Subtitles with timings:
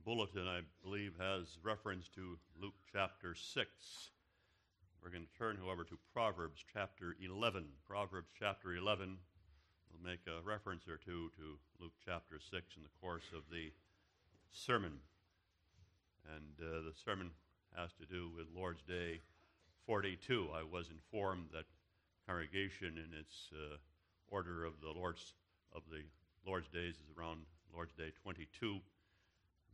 [0.00, 3.68] The bulletin, I believe, has reference to Luke chapter 6.
[5.02, 7.66] We're going to turn, however, to Proverbs chapter 11.
[7.86, 9.18] Proverbs chapter 11
[9.92, 13.72] We'll make a reference or two to Luke chapter 6 in the course of the
[14.50, 15.04] sermon.
[16.34, 17.32] And uh, the sermon
[17.76, 19.20] has to do with Lord's Day
[19.84, 20.48] 42.
[20.54, 21.66] I was informed that
[22.26, 23.76] congregation in its uh,
[24.28, 25.34] order of the Lord's
[25.74, 26.00] of the
[26.46, 27.40] Lord's days is around
[27.74, 28.80] Lord's Day 22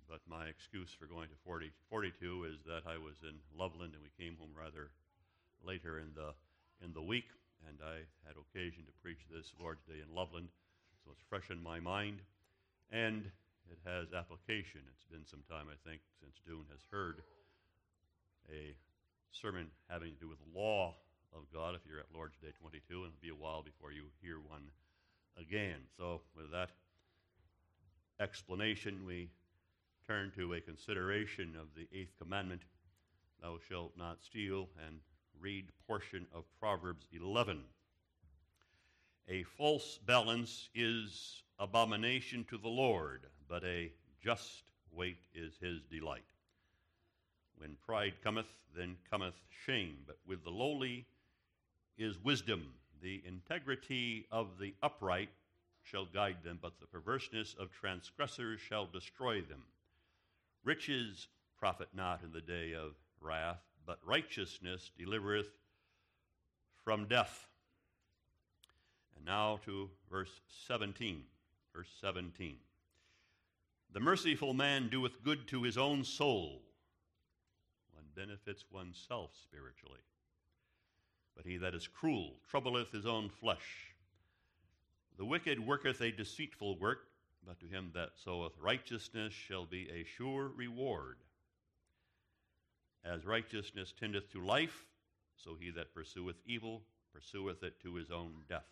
[0.08, 4.02] but my excuse for going to 40, 42 is that I was in Loveland and
[4.02, 4.90] we came home rather
[5.64, 6.30] later in the,
[6.84, 7.28] in the week,
[7.66, 10.48] and I had occasion to preach this Lord's Day in Loveland,
[11.04, 12.22] so it's fresh in my mind,
[12.90, 13.26] and
[13.70, 14.86] it has application.
[14.94, 17.22] It's been some time, I think, since Doon has heard
[18.50, 18.74] a
[19.32, 20.94] sermon having to do with the law
[21.34, 24.06] of God if you're at Lord's Day 22, and it'll be a while before you
[24.22, 24.70] hear one
[25.34, 25.82] again.
[25.98, 26.70] So, with that
[28.20, 29.28] explanation, we
[30.08, 32.62] turn to a consideration of the eighth commandment
[33.42, 35.00] Thou shalt not steal, and
[35.40, 37.62] read portion of Proverbs 11.
[39.28, 46.24] A false balance is abomination to the Lord, but a just weight is his delight.
[47.58, 49.34] When pride cometh, then cometh
[49.66, 51.06] shame, but with the lowly
[51.98, 52.72] is wisdom.
[53.02, 55.30] The integrity of the upright
[55.82, 59.62] shall guide them, but the perverseness of transgressors shall destroy them.
[60.66, 65.46] Riches profit not in the day of wrath, but righteousness delivereth
[66.84, 67.46] from death.
[69.14, 71.22] And now to verse 17.
[71.72, 72.56] Verse 17.
[73.92, 76.62] The merciful man doeth good to his own soul.
[77.92, 80.00] One benefits oneself spiritually.
[81.36, 83.94] But he that is cruel troubleth his own flesh.
[85.16, 87.06] The wicked worketh a deceitful work
[87.46, 91.16] but to him that soweth righteousness shall be a sure reward.
[93.04, 94.86] As righteousness tendeth to life,
[95.36, 98.66] so he that pursueth evil pursueth it to his own death.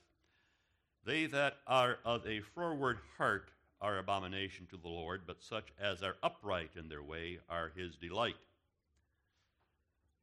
[1.04, 6.02] They that are of a froward heart are abomination to the Lord, but such as
[6.02, 8.36] are upright in their way are his delight.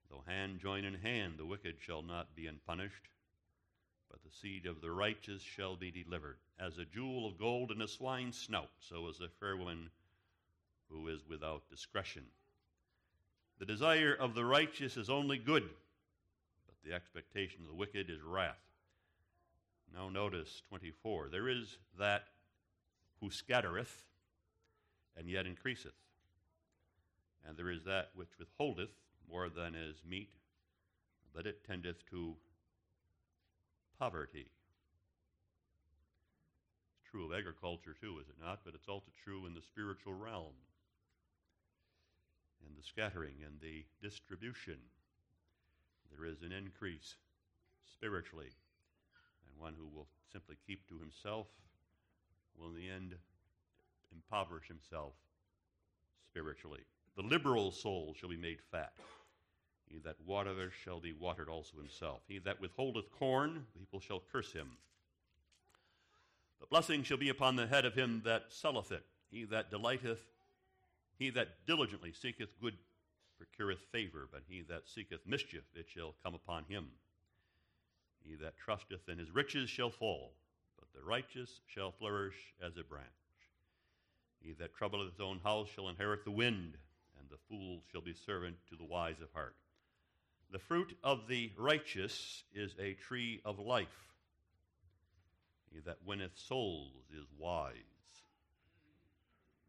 [0.10, 3.08] Though hand join in hand, the wicked shall not be unpunished
[4.12, 6.38] but the seed of the righteous shall be delivered.
[6.60, 9.90] As a jewel of gold in a swine's snout, so is a fair woman
[10.90, 12.24] who is without discretion.
[13.60, 15.64] The desire of the righteous is only good,
[16.66, 18.60] but the expectation of the wicked is wrath.
[19.94, 21.30] Now notice 24.
[21.30, 22.24] There is that
[23.22, 24.04] who scattereth,
[25.16, 25.94] and yet increaseth.
[27.48, 28.90] And there is that which withholdeth
[29.30, 30.32] more than is meet,
[31.34, 32.36] but it tendeth to
[34.02, 34.50] poverty.
[36.98, 38.62] It's true of agriculture too, is it not?
[38.66, 40.58] But it's also true in the spiritual realm,
[42.66, 44.78] in the scattering and the distribution.
[46.10, 47.14] There is an increase
[47.94, 51.46] spiritually, and one who will simply keep to himself
[52.58, 53.14] will in the end
[54.12, 55.14] impoverish himself
[56.26, 56.82] spiritually.
[57.16, 58.94] The liberal soul shall be made fat.
[59.92, 62.22] He that watereth shall be watered also himself.
[62.28, 64.78] He that withholdeth corn, people shall curse him.
[66.62, 69.04] The blessing shall be upon the head of him that selleth it.
[69.32, 70.22] He that delighteth,
[71.18, 72.78] he that diligently seeketh good
[73.38, 76.88] procureth favor, but he that seeketh mischief, it shall come upon him.
[78.24, 80.34] He that trusteth in his riches shall fall,
[80.80, 83.08] but the righteous shall flourish as a branch.
[84.42, 86.78] He that troubleth his own house shall inherit the wind,
[87.20, 89.56] and the fool shall be servant to the wise of heart.
[90.52, 93.88] The fruit of the righteous is a tree of life.
[95.72, 97.74] He that winneth souls is wise.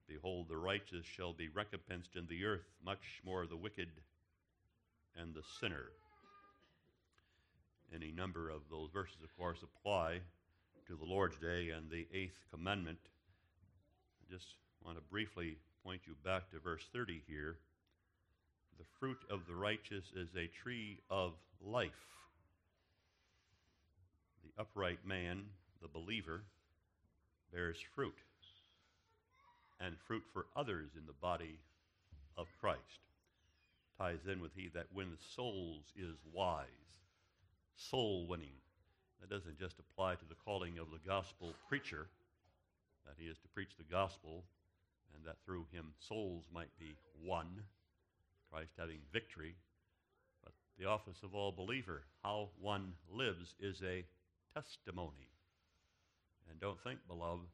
[0.09, 3.91] Behold, the righteous shall be recompensed in the earth, much more the wicked
[5.17, 5.93] and the sinner.
[7.95, 10.19] Any number of those verses, of course, apply
[10.89, 12.99] to the Lord's Day and the eighth commandment.
[14.21, 17.59] I just want to briefly point you back to verse 30 here.
[18.79, 21.91] The fruit of the righteous is a tree of life.
[24.43, 25.45] The upright man,
[25.81, 26.43] the believer,
[27.53, 28.17] bears fruit,
[29.81, 31.59] and fruit for others in the body
[32.37, 33.01] of Christ.
[33.99, 36.67] Ties in with he that wins souls is wise.
[37.77, 38.55] Soul winning.
[39.21, 42.09] That doesn't just apply to the calling of the gospel preacher,
[43.07, 44.45] that he is to preach the gospel,
[45.15, 47.47] and that through him souls might be won
[48.53, 49.55] Christ having victory.
[50.45, 54.05] But the office of all believer, how one lives, is a
[54.55, 55.31] testimony.
[56.51, 57.49] And don't think, beloved,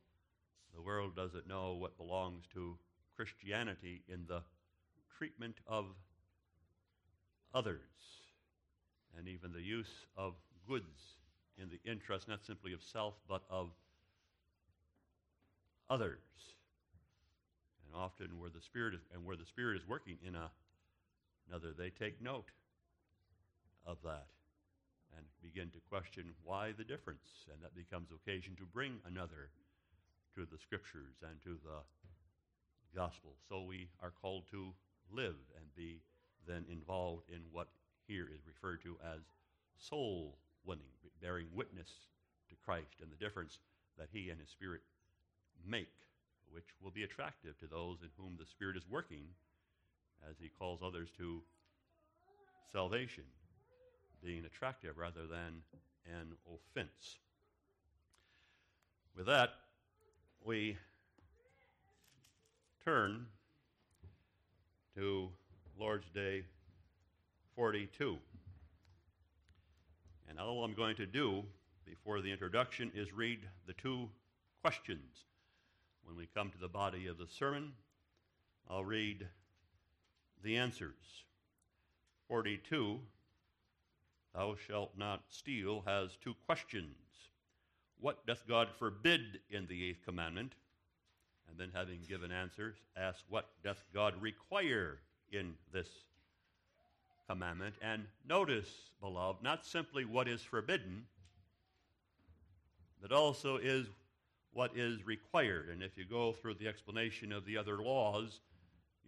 [0.74, 2.76] the world doesn't know what belongs to
[3.16, 4.42] Christianity in the
[5.16, 5.86] treatment of
[7.54, 7.80] others
[9.16, 10.34] and even the use of
[10.68, 11.16] goods
[11.60, 13.70] in the interest not simply of self but of
[15.90, 16.18] others.
[17.84, 20.50] And often where the spirit is, and where the spirit is working in a,
[21.48, 22.50] another, they take note
[23.86, 24.26] of that
[25.16, 29.50] and begin to question why the difference, and that becomes occasion to bring another
[30.34, 31.80] to the scriptures and to the
[32.94, 33.32] gospel.
[33.48, 34.72] So we are called to
[35.12, 36.00] live and be
[36.46, 37.68] then involved in what
[38.06, 39.20] here is referred to as
[39.78, 41.88] soul winning, bearing witness
[42.48, 43.58] to Christ and the difference
[43.98, 44.82] that He and His Spirit
[45.66, 45.92] make,
[46.50, 49.24] which will be attractive to those in whom the Spirit is working
[50.28, 51.42] as He calls others to
[52.72, 53.24] salvation,
[54.22, 55.62] being attractive rather than
[56.06, 57.18] an offense.
[59.16, 59.50] With that,
[60.44, 60.76] we
[62.84, 63.26] turn
[64.96, 65.28] to
[65.78, 66.44] Lord's Day
[67.54, 68.16] 42.
[70.28, 71.42] And all I'm going to do
[71.84, 74.08] before the introduction is read the two
[74.62, 75.24] questions.
[76.04, 77.72] When we come to the body of the sermon,
[78.70, 79.26] I'll read
[80.42, 80.94] the answers.
[82.28, 82.98] 42,
[84.34, 86.94] Thou shalt not steal, has two questions.
[88.00, 90.52] What doth God forbid in the eighth commandment?
[91.48, 94.98] And then, having given answers, ask, What doth God require
[95.32, 95.88] in this
[97.28, 97.74] commandment?
[97.82, 98.68] And notice,
[99.00, 101.06] beloved, not simply what is forbidden,
[103.00, 103.86] but also is
[104.52, 105.68] what is required.
[105.70, 108.40] And if you go through the explanation of the other laws,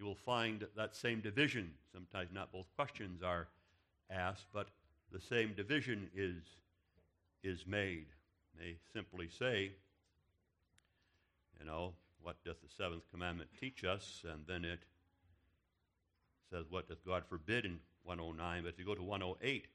[0.01, 1.71] you will find that same division.
[1.93, 3.49] Sometimes not both questions are
[4.11, 4.69] asked, but
[5.13, 6.43] the same division is,
[7.45, 8.07] is made.
[8.59, 9.73] They simply say,
[11.59, 11.93] you know,
[12.23, 14.23] what doth the seventh commandment teach us?
[14.31, 14.81] And then it
[16.51, 18.63] says, what doth God forbid in 109?
[18.63, 19.67] But if you go to 108,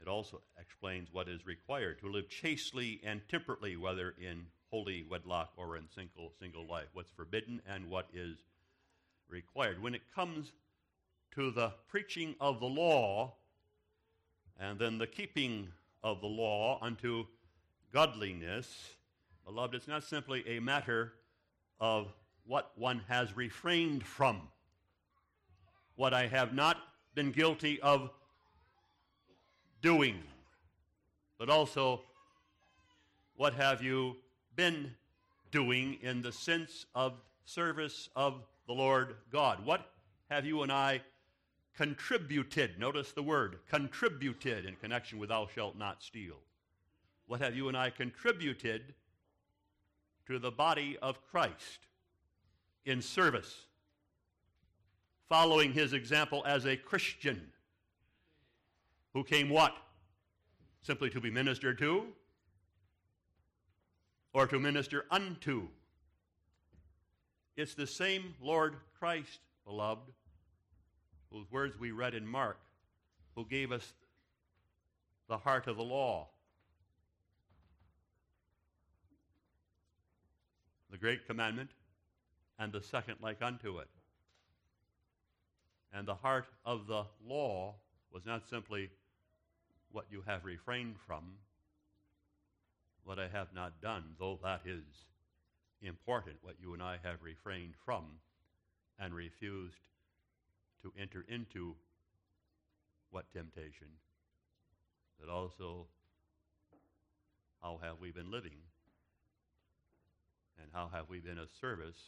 [0.00, 5.52] it also explains what is required to live chastely and temperately, whether in holy wedlock
[5.58, 6.86] or in single, single life.
[6.94, 8.38] What's forbidden and what is
[9.32, 9.82] required.
[9.82, 10.52] When it comes
[11.34, 13.34] to the preaching of the law
[14.60, 15.68] and then the keeping
[16.04, 17.24] of the law unto
[17.92, 18.94] godliness,
[19.44, 21.14] beloved, it's not simply a matter
[21.80, 22.12] of
[22.46, 24.42] what one has refrained from,
[25.96, 26.76] what I have not
[27.14, 28.10] been guilty of
[29.80, 30.22] doing,
[31.38, 32.02] but also
[33.36, 34.16] what have you
[34.54, 34.92] been
[35.50, 37.14] doing in the sense of
[37.44, 39.64] service of the Lord God?
[39.64, 39.90] What
[40.30, 41.00] have you and I
[41.76, 42.78] contributed?
[42.78, 46.36] Notice the word contributed in connection with thou shalt not steal.
[47.26, 48.94] What have you and I contributed
[50.26, 51.86] to the body of Christ
[52.84, 53.66] in service,
[55.28, 57.52] following his example as a Christian
[59.14, 59.76] who came what?
[60.82, 62.06] Simply to be ministered to
[64.32, 65.68] or to minister unto.
[67.56, 70.10] It's the same Lord Christ, beloved,
[71.30, 72.58] whose words we read in Mark,
[73.34, 73.92] who gave us
[75.28, 76.28] the heart of the law.
[80.92, 81.70] the great commandment,
[82.58, 83.88] and the second like unto it.
[85.92, 87.74] And the heart of the law
[88.12, 88.90] was not simply
[89.90, 91.24] what you have refrained from,
[93.04, 94.84] what I have not done, though that is
[95.82, 98.04] important, what you and I have refrained from
[98.98, 99.80] and refused
[100.82, 101.74] to enter into
[103.10, 103.88] what temptation,
[105.20, 105.86] but also
[107.62, 108.58] how have we been living
[110.60, 111.98] and how have we been of service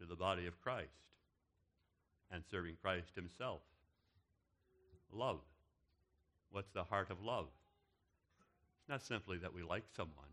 [0.00, 0.88] to the body of Christ
[2.30, 3.60] and serving Christ himself?
[5.12, 5.40] Love.
[6.50, 7.46] What's the heart of love?
[8.80, 10.31] It's not simply that we like someone.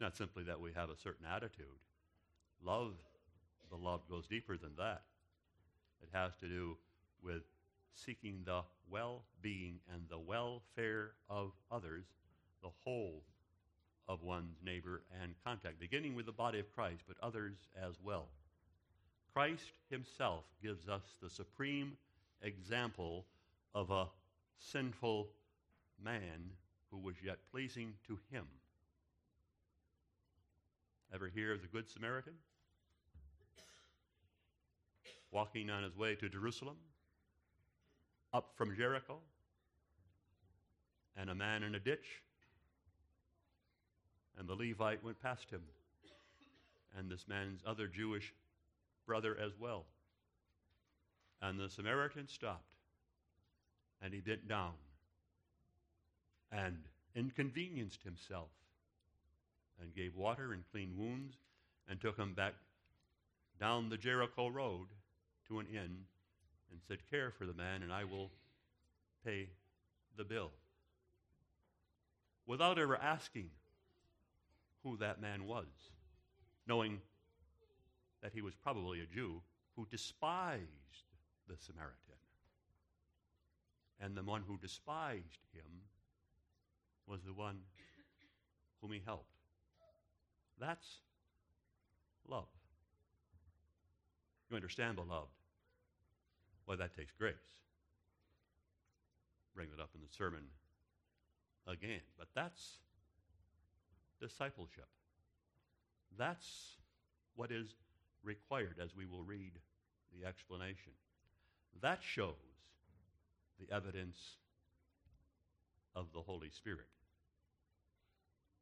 [0.00, 1.66] Not simply that we have a certain attitude.
[2.62, 2.92] Love,
[3.70, 5.02] the love goes deeper than that.
[6.02, 6.76] It has to do
[7.22, 7.42] with
[7.94, 12.04] seeking the well being and the welfare of others,
[12.62, 13.22] the whole
[14.08, 18.28] of one's neighbor and contact, beginning with the body of Christ, but others as well.
[19.32, 21.96] Christ himself gives us the supreme
[22.42, 23.26] example
[23.74, 24.06] of a
[24.58, 25.28] sinful
[26.02, 26.50] man
[26.90, 28.46] who was yet pleasing to him.
[31.14, 32.34] Ever hear of the Good Samaritan?
[35.30, 36.76] Walking on his way to Jerusalem,
[38.32, 39.18] up from Jericho,
[41.16, 42.22] and a man in a ditch
[44.38, 45.62] and the Levite went past him.
[46.96, 48.32] and this man's other Jewish
[49.06, 49.84] brother as well.
[51.42, 52.72] And the Samaritan stopped,
[54.00, 54.72] and he bent down
[56.50, 56.78] and
[57.14, 58.48] inconvenienced himself
[59.80, 61.36] and gave water and clean wounds
[61.88, 62.54] and took him back
[63.60, 64.88] down the Jericho road
[65.48, 66.04] to an inn
[66.70, 68.30] and said, Care for the man, and I will
[69.24, 69.48] pay
[70.16, 70.50] the bill.
[72.46, 73.50] Without ever asking
[74.82, 75.66] who that man was,
[76.66, 77.00] knowing
[78.22, 79.42] that he was probably a Jew
[79.74, 80.62] who despised
[81.48, 81.96] the Samaritan.
[84.00, 85.82] And the one who despised him
[87.06, 87.58] was the one
[88.80, 89.35] whom he helped.
[90.60, 90.86] That's
[92.28, 92.46] love.
[94.50, 95.28] You understand, beloved,
[96.64, 97.34] why that takes grace.
[99.54, 100.42] Bring it up in the sermon
[101.66, 102.00] again.
[102.18, 102.78] But that's
[104.20, 104.88] discipleship.
[106.18, 106.76] That's
[107.34, 107.74] what is
[108.22, 109.52] required as we will read
[110.12, 110.92] the explanation.
[111.82, 112.34] That shows
[113.58, 114.18] the evidence
[115.94, 116.86] of the Holy Spirit.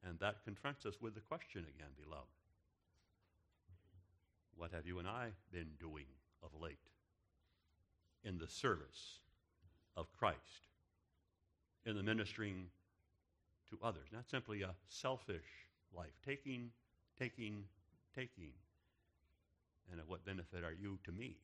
[0.07, 2.29] And that confronts us with the question again, beloved.
[4.57, 6.07] What have you and I been doing
[6.43, 6.79] of late
[8.23, 9.21] in the service
[9.97, 10.69] of Christ,
[11.87, 12.67] in the ministering
[13.71, 14.09] to others?
[14.13, 16.71] Not simply a selfish life, taking,
[17.19, 17.65] taking,
[18.15, 18.53] taking.
[19.91, 21.37] And of what benefit are you to me?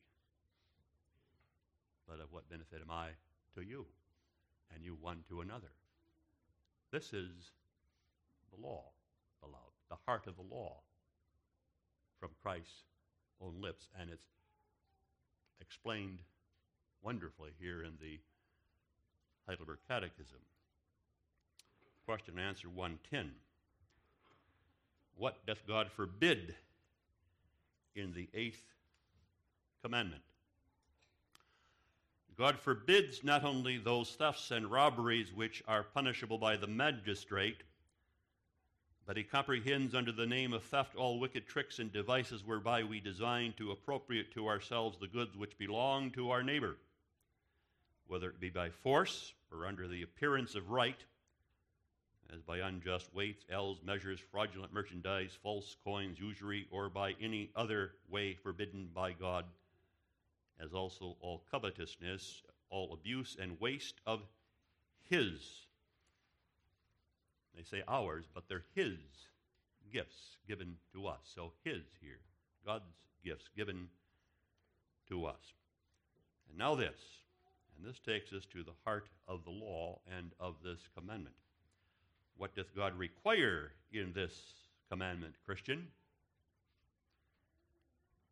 [2.07, 3.09] But of what benefit am I
[3.55, 3.85] to you?
[4.73, 5.71] And you one to another.
[6.91, 7.51] This is
[8.51, 8.83] the law,
[9.41, 10.77] beloved, the heart of the law
[12.19, 12.83] from Christ's
[13.41, 14.27] own lips, and it's
[15.59, 16.19] explained
[17.01, 18.19] wonderfully here in the
[19.47, 20.39] Heidelberg Catechism.
[22.05, 23.31] Question and answer 110.
[25.15, 26.55] What doth God forbid
[27.95, 28.63] in the eighth
[29.83, 30.21] commandment?
[32.37, 37.57] God forbids not only those thefts and robberies which are punishable by the magistrate,
[39.05, 42.99] but he comprehends under the name of theft all wicked tricks and devices whereby we
[42.99, 46.77] design to appropriate to ourselves the goods which belong to our neighbor,
[48.07, 51.03] whether it be by force or under the appearance of right,
[52.33, 57.91] as by unjust weights, ells, measures, fraudulent merchandise, false coins, usury, or by any other
[58.09, 59.45] way forbidden by God,
[60.63, 64.21] as also all covetousness, all abuse and waste of
[65.09, 65.65] his
[67.55, 68.97] they say ours, but they're His
[69.91, 71.19] gifts given to us.
[71.35, 72.19] So His here,
[72.65, 72.83] God's
[73.23, 73.87] gifts given
[75.09, 75.53] to us.
[76.49, 76.99] And now this,
[77.77, 81.35] and this takes us to the heart of the law and of this commandment.
[82.37, 84.33] What doth God require in this
[84.89, 85.87] commandment, Christian?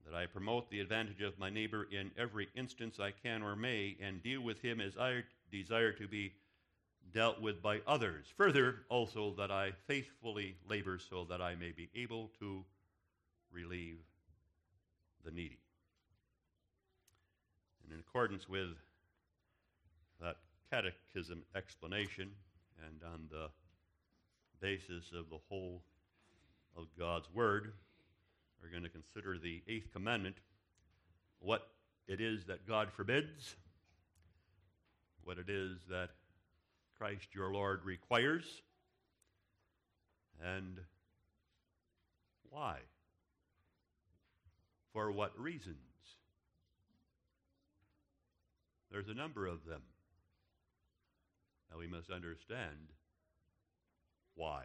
[0.05, 3.97] That I promote the advantage of my neighbor in every instance I can or may,
[4.01, 6.31] and deal with him as I desire to be
[7.13, 8.25] dealt with by others.
[8.37, 12.63] Further, also that I faithfully labor so that I may be able to
[13.51, 13.97] relieve
[15.25, 15.59] the needy.
[17.83, 18.69] And in accordance with
[20.21, 20.37] that
[20.71, 22.29] catechism explanation
[22.85, 23.49] and on the
[24.61, 25.81] basis of the whole
[26.77, 27.73] of God's Word,
[28.61, 30.35] we're going to consider the eighth commandment,
[31.39, 31.67] what
[32.07, 33.55] it is that God forbids,
[35.23, 36.09] what it is that
[36.99, 38.43] Christ your Lord requires,
[40.43, 40.77] and
[42.49, 42.79] why?
[44.91, 45.77] For what reasons?
[48.91, 49.81] There's a number of them.
[51.71, 52.91] Now we must understand
[54.35, 54.63] why,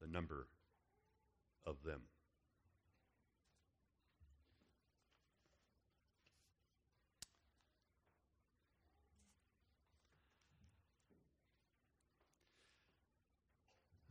[0.00, 0.46] the number
[1.66, 2.00] of them.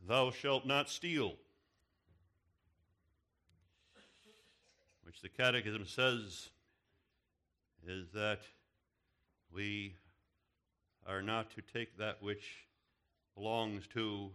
[0.08, 1.34] Thou shalt not steal.
[5.04, 6.48] Which the Catechism says
[7.86, 8.40] is that
[9.52, 9.94] we
[11.06, 12.66] are not to take that which
[13.34, 14.30] belongs to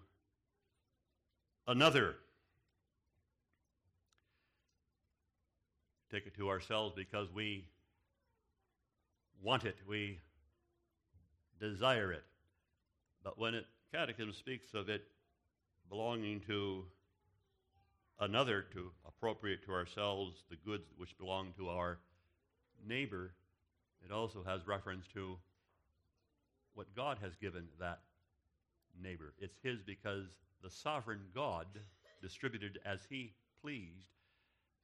[1.67, 2.15] another.
[6.11, 7.65] Take it to ourselves because we
[9.43, 10.19] want it, we
[11.59, 12.23] desire it.
[13.23, 15.03] But when it, Catechism speaks of it
[15.89, 16.83] belonging to
[18.19, 21.99] another to appropriate to ourselves the goods which belong to our
[22.87, 23.33] neighbor,
[24.05, 25.37] it also has reference to
[26.73, 27.99] what God has given that
[29.01, 29.33] neighbor.
[29.39, 30.25] It's his because
[30.63, 31.67] the sovereign God
[32.21, 34.09] distributed as he pleased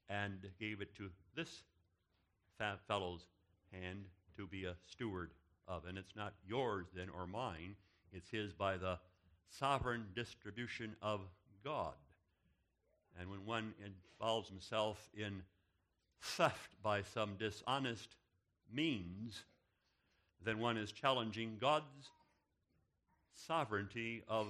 [0.10, 1.64] and gave it to this
[2.88, 3.26] fellow's
[3.72, 4.06] hand
[4.38, 5.32] to be a steward
[5.68, 5.86] of.
[5.86, 7.76] And it's not yours then or mine,
[8.12, 8.98] it's his by the
[9.50, 11.22] sovereign distribution of
[11.64, 11.94] God.
[13.20, 15.44] And when one involves himself in
[16.22, 18.16] theft by some dishonest
[18.74, 19.44] means,
[20.44, 22.10] then one is challenging God's
[23.34, 24.48] sovereignty of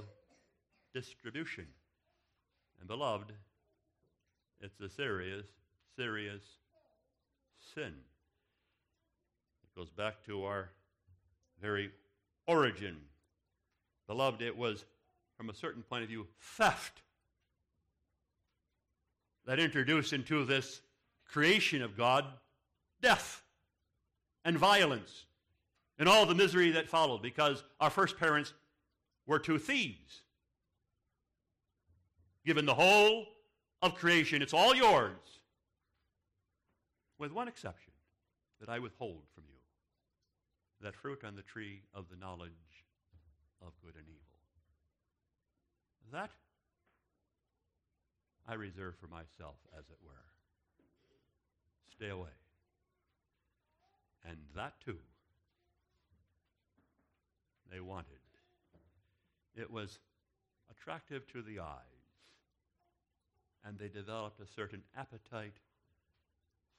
[0.93, 1.67] distribution.
[2.79, 3.31] And beloved,
[4.61, 5.45] it's a serious,
[5.95, 6.41] serious
[7.75, 7.93] sin.
[9.63, 10.69] It goes back to our
[11.61, 11.91] very
[12.47, 12.97] origin.
[14.13, 14.85] Beloved, it was,
[15.35, 17.01] from a certain point of view, theft
[19.47, 20.81] that introduced into this
[21.27, 22.25] creation of God
[23.01, 23.41] death
[24.45, 25.25] and violence
[25.97, 28.53] and all the misery that followed because our first parents
[29.25, 30.21] were two thieves.
[32.45, 33.25] Given the whole
[33.81, 35.39] of creation, it's all yours,
[37.17, 37.93] with one exception
[38.59, 39.57] that I withhold from you
[40.81, 42.51] that fruit on the tree of the knowledge
[43.65, 44.19] of good and evil.
[46.11, 46.31] That
[48.47, 50.25] I reserve for myself, as it were.
[51.95, 52.35] Stay away.
[54.25, 54.97] And that too,
[57.71, 58.19] they wanted.
[59.55, 59.99] It was
[60.71, 62.03] attractive to the eyes,
[63.65, 65.57] and they developed a certain appetite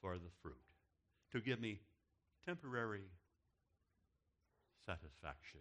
[0.01, 0.57] for the fruit
[1.33, 1.81] to give me
[2.45, 3.05] temporary
[4.87, 5.61] satisfaction.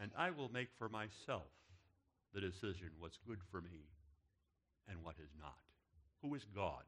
[0.00, 1.48] And I will make for myself
[2.34, 3.88] the decision what's good for me
[4.88, 5.56] and what is not.
[6.22, 6.84] Who is God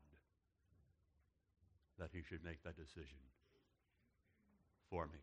[1.99, 3.18] that he should make that decision
[4.90, 5.21] for me?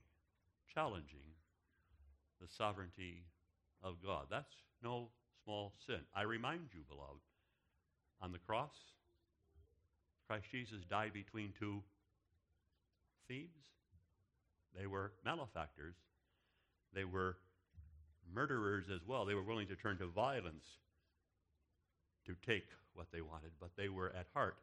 [0.73, 1.35] Challenging
[2.41, 3.23] the sovereignty
[3.83, 4.25] of God.
[4.29, 5.09] That's no
[5.43, 5.99] small sin.
[6.15, 7.21] I remind you, beloved,
[8.21, 8.73] on the cross,
[10.27, 11.81] Christ Jesus died between two
[13.27, 13.53] thieves.
[14.77, 15.95] They were malefactors.
[16.93, 17.37] They were
[18.33, 19.25] murderers as well.
[19.25, 20.65] They were willing to turn to violence
[22.25, 24.57] to take what they wanted, but they were at heart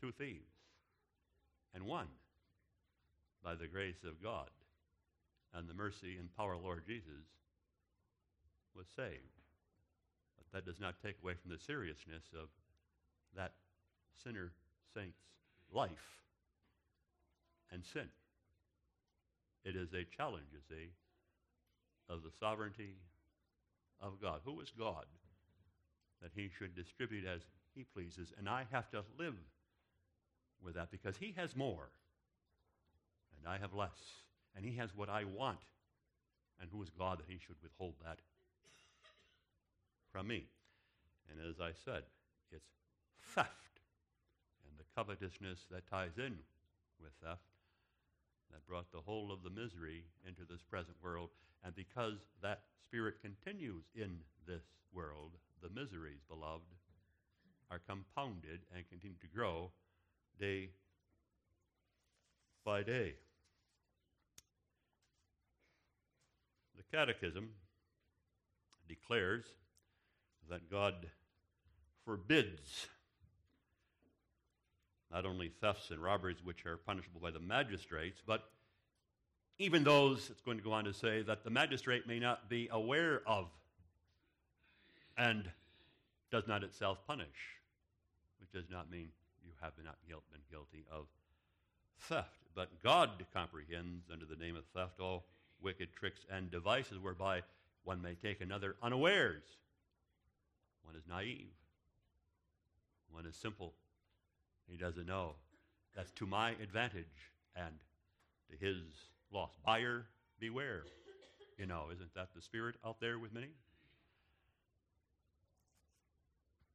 [0.00, 0.52] two thieves.
[1.74, 2.08] And one,
[3.42, 4.48] by the grace of God
[5.54, 7.26] and the mercy and power of Lord Jesus,
[8.74, 9.40] was saved.
[10.36, 12.48] But that does not take away from the seriousness of
[13.36, 13.52] that
[14.22, 14.52] sinner
[14.94, 15.18] saint's
[15.72, 16.20] life
[17.72, 18.08] and sin.
[19.64, 20.90] It is a challenge, you see,
[22.08, 22.96] of the sovereignty
[24.00, 24.40] of God.
[24.44, 25.06] Who is God
[26.22, 27.42] that he should distribute as
[27.74, 28.32] he pleases?
[28.38, 29.34] And I have to live
[30.62, 31.90] with that because he has more
[33.46, 33.98] and I have less.
[34.56, 35.58] And he has what I want.
[36.60, 38.18] And who is God that he should withhold that
[40.10, 40.46] from me?
[41.30, 42.02] And as I said,
[42.50, 42.70] it's
[43.34, 43.50] theft
[44.64, 46.38] and the covetousness that ties in
[47.02, 47.42] with theft
[48.50, 51.30] that brought the whole of the misery into this present world.
[51.66, 54.62] And because that spirit continues in this
[54.94, 56.62] world, the miseries, beloved,
[57.72, 59.72] are compounded and continue to grow
[60.38, 60.70] day
[62.64, 63.14] by day.
[66.76, 67.48] The Catechism
[68.88, 69.44] declares
[70.48, 70.94] that God
[72.04, 72.86] forbids
[75.12, 78.44] not only thefts and robberies, which are punishable by the magistrates, but
[79.58, 82.68] even those, it's going to go on to say, that the magistrate may not be
[82.70, 83.46] aware of
[85.16, 85.50] and
[86.30, 87.26] does not itself punish,
[88.38, 89.08] which does not mean
[89.44, 91.06] you have not been guilty of
[92.00, 92.38] theft.
[92.54, 95.24] But God comprehends under the name of theft all
[95.62, 97.42] wicked tricks and devices whereby
[97.84, 99.42] one may take another unawares.
[100.82, 101.54] One is naive.
[103.10, 103.72] One is simple.
[104.68, 105.34] He doesn't know.
[105.94, 107.04] That's to my advantage
[107.54, 107.74] and
[108.50, 108.82] to his
[109.36, 109.50] loss.
[109.66, 110.06] Buyer,
[110.40, 110.82] beware.
[111.58, 113.50] You know, isn't that the spirit out there with many?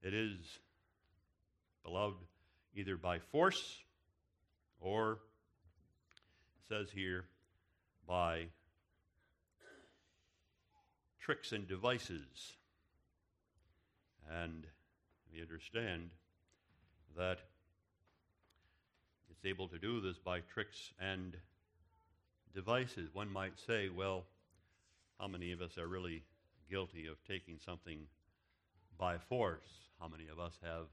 [0.03, 0.37] It is,
[1.83, 2.17] beloved,
[2.75, 3.79] either by force
[4.79, 5.19] or,
[6.69, 7.25] says here,
[8.07, 8.45] by
[11.19, 12.57] tricks and devices.
[14.29, 14.67] And
[15.33, 16.09] we understand
[17.17, 17.39] that
[19.31, 21.35] it's able to do this by tricks and
[22.53, 23.09] devices.
[23.13, 24.23] One might say, well,
[25.19, 26.23] how many of us are really
[26.69, 27.99] guilty of taking something
[28.97, 29.67] by force?
[29.99, 30.87] How many of us have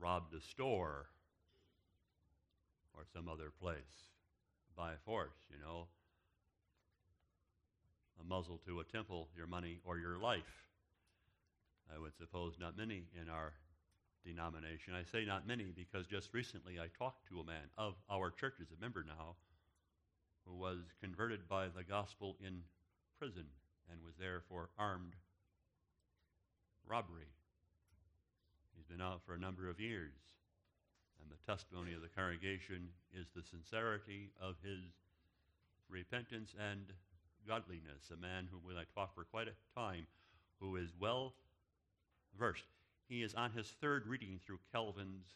[0.00, 1.06] robbed a store
[2.94, 3.78] or some other place
[4.76, 5.86] by force, you know?
[8.20, 10.42] A muzzle to a temple, your money or your life.
[11.94, 13.52] I would suppose not many in our
[14.24, 14.94] denomination.
[14.94, 18.54] I say not many because just recently I talked to a man of our church
[18.60, 19.36] as a member now
[20.54, 22.62] was converted by the gospel in
[23.18, 23.46] prison
[23.90, 25.14] and was there for armed
[26.86, 27.28] robbery.
[28.76, 30.14] He's been out for a number of years,
[31.20, 34.80] and the testimony of the congregation is the sincerity of his
[35.88, 36.92] repentance and
[37.46, 38.10] godliness.
[38.12, 40.06] A man who, when I talked for quite a time,
[40.60, 41.34] who is well
[42.38, 42.64] versed.
[43.08, 45.26] He is on his third reading through Calvin's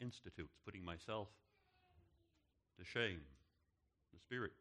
[0.00, 1.28] Institutes, putting myself
[2.78, 3.20] to shame.
[4.16, 4.52] The Spirit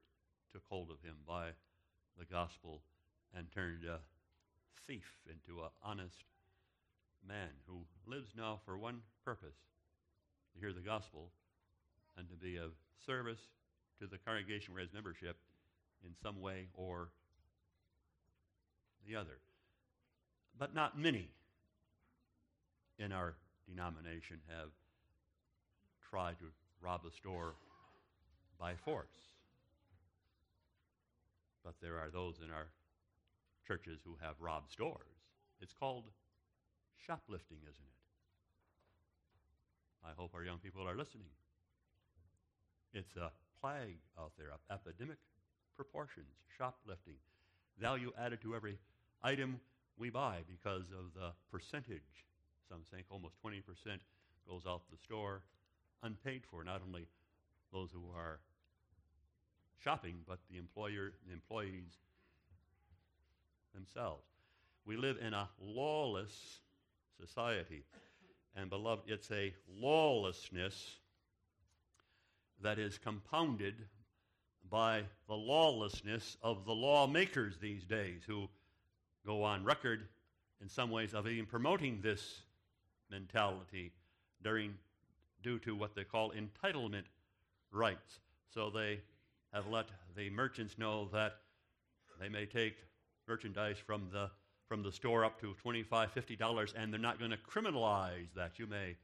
[0.52, 1.48] took hold of him by
[2.20, 2.82] the gospel
[3.34, 4.00] and turned a
[4.86, 6.26] thief into an honest
[7.26, 9.56] man who lives now for one purpose
[10.54, 11.30] to hear the gospel
[12.18, 12.72] and to be of
[13.06, 13.40] service
[14.02, 15.38] to the congregation where his membership
[16.04, 17.08] in some way or
[19.08, 19.38] the other.
[20.60, 21.30] But not many
[23.00, 23.36] in our
[23.70, 24.72] denomination have
[26.10, 26.46] tried to
[26.82, 27.56] rob a store
[28.60, 29.08] by force.
[31.66, 32.68] But there are those in our
[33.68, 35.18] churches who have robbed stores.
[35.60, 36.06] It's called
[37.06, 38.00] shoplifting, isn't it?
[40.06, 41.34] I hope our young people are listening.
[42.94, 45.18] It's a plague out there of epidemic
[45.76, 47.18] proportions, shoplifting,
[47.82, 48.78] value added to every
[49.24, 49.60] item
[49.98, 52.26] we buy because of the percentage.
[52.70, 53.62] Some think almost 20%
[54.48, 55.42] goes out the store
[56.04, 57.08] unpaid for, not only
[57.74, 58.40] those who are
[59.84, 61.98] shopping, but the employer, the employees
[63.74, 64.24] themselves.
[64.86, 66.60] We live in a lawless
[67.20, 67.84] society.
[68.56, 70.98] And, beloved, it's a lawlessness
[72.62, 73.76] that is compounded
[74.70, 78.48] by the lawlessness of the lawmakers these days who
[79.26, 80.08] go on record
[80.62, 82.42] in some ways of even promoting this
[83.12, 83.92] mentality
[84.44, 84.74] during
[85.44, 87.04] due to what they call entitlement
[87.72, 88.20] rights.
[88.54, 89.00] So they
[89.56, 89.86] have let
[90.18, 91.38] the merchants know that
[92.20, 92.76] they may take
[93.28, 94.30] merchandise from the
[94.68, 98.58] from the store up to $25, $50, and they're not going to criminalize that.
[98.58, 98.96] You may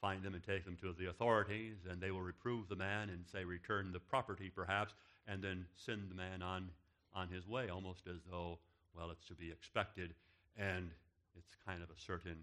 [0.00, 3.22] find them and take them to the authorities and they will reprove the man and
[3.30, 4.94] say return the property perhaps
[5.28, 6.70] and then send the man on
[7.14, 8.58] on his way almost as though
[8.96, 10.14] well it's to be expected.
[10.56, 10.90] And
[11.36, 12.38] it's kind of a certain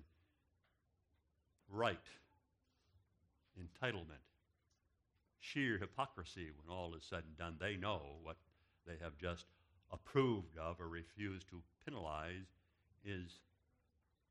[1.69, 1.97] right
[3.59, 4.23] entitlement
[5.39, 8.37] sheer hypocrisy when all is said and done they know what
[8.85, 9.45] they have just
[9.91, 12.47] approved of or refused to penalize
[13.05, 13.39] is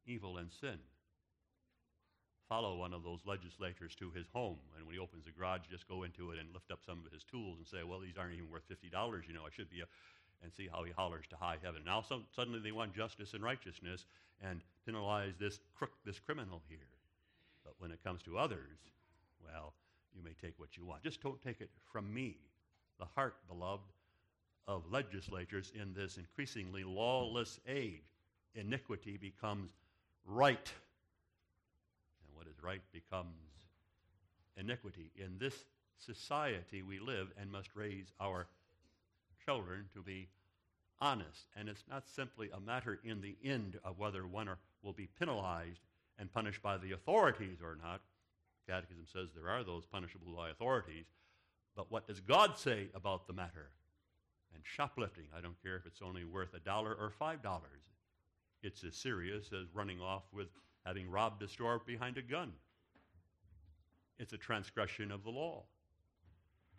[0.06, 0.78] evil and sin.
[2.48, 5.88] Follow one of those legislators to his home, and when he opens the garage, just
[5.88, 8.34] go into it and lift up some of his tools and say, Well, these aren't
[8.34, 9.86] even worth $50, you know, I should be a.
[10.42, 11.80] And see how he hollers to high heaven.
[11.84, 14.04] Now, so, suddenly they want justice and righteousness
[14.44, 16.92] and penalize this crook, this criminal here.
[17.64, 18.76] But when it comes to others,
[19.42, 19.72] well,
[20.16, 21.02] you may take what you want.
[21.02, 22.38] Just don't take it from me.
[22.98, 23.84] The heart, beloved,
[24.66, 28.02] of legislatures in this increasingly lawless age.
[28.54, 29.70] Iniquity becomes
[30.24, 30.72] right,
[32.26, 33.28] and what is right becomes
[34.56, 35.10] iniquity.
[35.16, 35.64] In this
[35.98, 38.46] society we live and must raise our
[39.44, 40.28] children to be
[41.00, 41.46] honest.
[41.56, 44.48] And it's not simply a matter in the end of whether one
[44.82, 45.80] will be penalized
[46.18, 48.00] and punished by the authorities or not.
[48.68, 51.06] Catechism says there are those punishable by authorities.
[51.76, 53.70] But what does God say about the matter?
[54.54, 57.82] And shoplifting, I don't care if it's only worth a dollar or five dollars.
[58.62, 60.48] It's as serious as running off with
[60.84, 62.52] having robbed a store behind a gun.
[64.18, 65.64] It's a transgression of the law.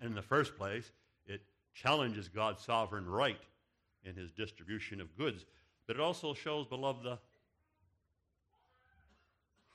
[0.01, 0.91] And in the first place,
[1.27, 1.41] it
[1.73, 3.41] challenges God's sovereign right
[4.03, 5.45] in his distribution of goods,
[5.85, 7.19] but it also shows, beloved, the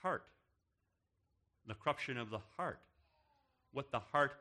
[0.00, 0.24] heart,
[1.66, 2.80] the corruption of the heart,
[3.72, 4.32] what the heart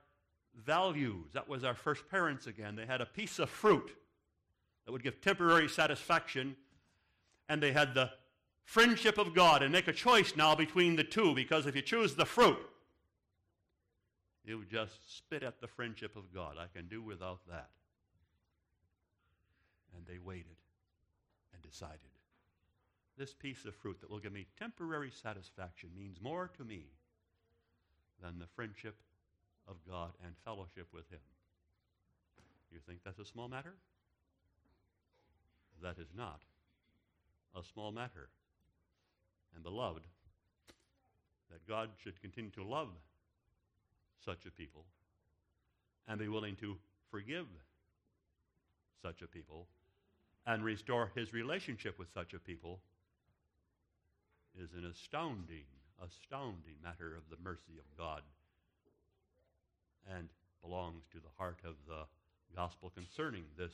[0.66, 1.32] values.
[1.34, 2.76] That was our first parents again.
[2.76, 3.96] They had a piece of fruit
[4.86, 6.56] that would give temporary satisfaction,
[7.48, 8.12] and they had the
[8.64, 9.62] friendship of God.
[9.62, 12.58] And make a choice now between the two, because if you choose the fruit,
[14.44, 16.58] you just spit at the friendship of God.
[16.60, 17.70] I can do without that.
[19.96, 20.58] And they waited
[21.54, 22.00] and decided.
[23.18, 26.86] This piece of fruit that will give me temporary satisfaction means more to me
[28.22, 28.96] than the friendship
[29.68, 31.20] of God and fellowship with Him.
[32.72, 33.74] You think that's a small matter?
[35.82, 36.42] That is not
[37.56, 38.30] a small matter.
[39.56, 40.04] And beloved,
[41.50, 42.90] that God should continue to love
[44.24, 44.86] such a people
[46.08, 46.78] and be willing to
[47.10, 47.48] forgive
[49.02, 49.68] such a people
[50.46, 52.80] and restore his relationship with such a people
[54.60, 55.66] is an astounding
[56.04, 58.22] astounding matter of the mercy of God
[60.18, 60.30] and
[60.64, 62.04] belongs to the heart of the
[62.56, 63.74] gospel concerning this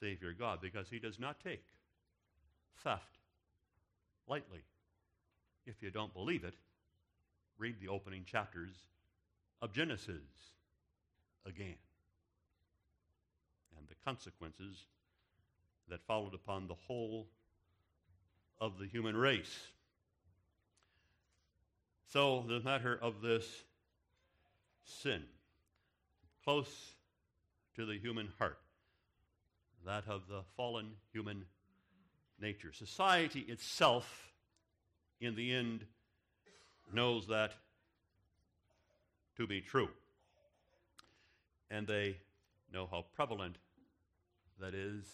[0.00, 1.64] Savior God because he does not take
[2.82, 3.18] theft
[4.26, 4.62] lightly.
[5.66, 6.54] If you don't believe it,
[7.58, 8.70] read the opening chapters
[9.60, 10.22] of Genesis
[11.44, 11.76] again
[13.76, 14.84] and the consequences
[15.88, 17.26] that followed upon the whole
[18.60, 19.58] of the human race.
[22.12, 23.46] So, the matter of this
[24.82, 25.22] sin,
[26.42, 26.94] close
[27.76, 28.58] to the human heart,
[29.86, 31.44] that of the fallen human
[32.40, 32.72] nature.
[32.72, 34.32] Society itself,
[35.20, 35.84] in the end,
[36.92, 37.52] knows that
[39.36, 39.88] to be true.
[41.70, 42.16] And they
[42.72, 43.54] know how prevalent
[44.58, 45.04] that is.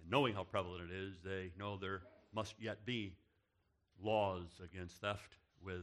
[0.00, 2.00] And knowing how prevalent it is, they know there
[2.34, 3.12] must yet be
[4.02, 5.36] laws against theft
[5.66, 5.82] with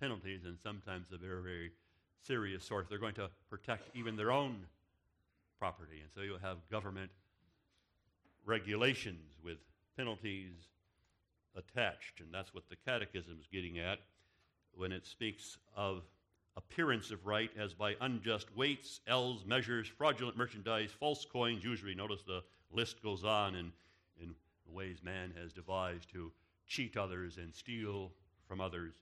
[0.00, 1.70] penalties, and sometimes a very, very
[2.20, 2.88] serious sort.
[2.88, 4.56] They're going to protect even their own
[5.58, 6.00] property.
[6.02, 7.10] And so you'll have government
[8.44, 9.58] regulations with
[9.96, 10.52] penalties
[11.56, 12.20] attached.
[12.20, 13.98] And that's what the Catechism is getting at
[14.74, 16.02] when it speaks of
[16.56, 21.94] appearance of right as by unjust weights, ells, measures, fraudulent merchandise, false coins, usury.
[21.94, 23.72] Notice the list goes on in,
[24.20, 24.34] in
[24.66, 26.32] ways man has devised to
[26.66, 28.10] cheat others and steal
[28.48, 28.94] from others,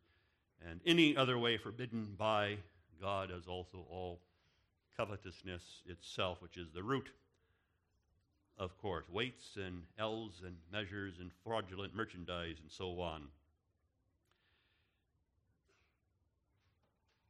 [0.68, 2.56] and any other way forbidden by
[3.00, 4.20] God, as also all
[4.96, 7.10] covetousness itself, which is the root,
[8.58, 13.28] of course, weights and ells and measures and fraudulent merchandise and so on.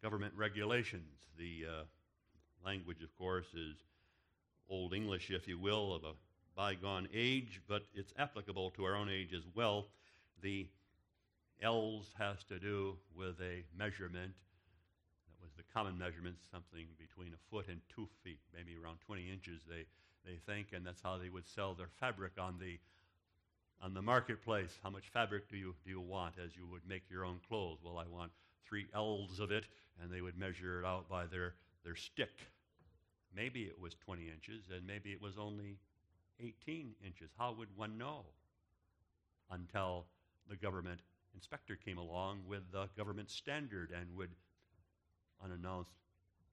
[0.02, 1.28] government regulations.
[1.38, 1.82] The uh,
[2.64, 3.76] language, of course, is
[4.68, 6.12] Old English, if you will, of a
[6.56, 9.86] bygone age, but it's applicable to our own age as well.
[10.42, 10.66] The
[11.62, 14.32] ells has to do with a measurement
[15.26, 19.30] that was the common measurement, something between a foot and two feet, maybe around 20
[19.30, 19.84] inches, they,
[20.24, 22.78] they think, and that's how they would sell their fabric on the
[23.82, 24.78] on the marketplace.
[24.82, 27.78] How much fabric do you do you want as you would make your own clothes?
[27.82, 28.30] Well, I want
[28.68, 29.64] three ells of it,
[30.02, 32.30] and they would measure it out by their, their stick.
[33.34, 35.78] Maybe it was 20 inches, and maybe it was only
[36.40, 37.30] 18 inches.
[37.38, 38.24] How would one know?
[39.50, 40.06] Until
[40.48, 41.00] the government
[41.34, 44.30] inspector came along with the government standard and would,
[45.42, 45.92] unannounced,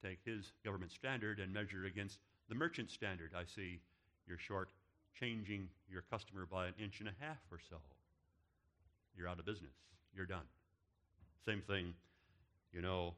[0.02, 3.32] take his government standard and measure against the merchant standard.
[3.36, 3.80] I see
[4.26, 4.70] you're short
[5.18, 7.76] changing your customer by an inch and a half or so.
[9.16, 9.74] You're out of business.
[10.14, 10.46] You're done.
[11.44, 11.94] Same thing,
[12.72, 13.14] you know,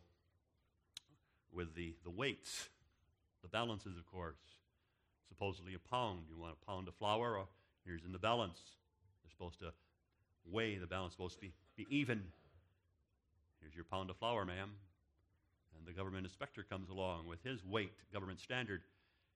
[1.52, 2.68] with the, the weights,
[3.42, 4.38] the balances, of course.
[5.28, 6.20] Supposedly a pound.
[6.28, 7.46] You want a pound of flour, or
[7.84, 8.58] here's in the balance.
[9.22, 9.72] They're supposed to
[10.50, 12.22] weigh the balance, supposed to be, be even.
[13.60, 14.70] Here's your pound of flour, ma'am.
[15.76, 18.82] And the government inspector comes along with his weight, government standard,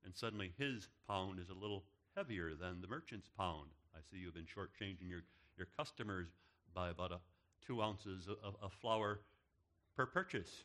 [0.05, 1.85] and suddenly his pound is a little
[2.17, 3.71] heavier than the merchant's pound.
[3.95, 5.23] I see you've been shortchanging your,
[5.57, 6.29] your customers
[6.75, 7.21] by about a
[7.67, 9.21] two ounces of, of flour
[9.97, 10.64] per purchase.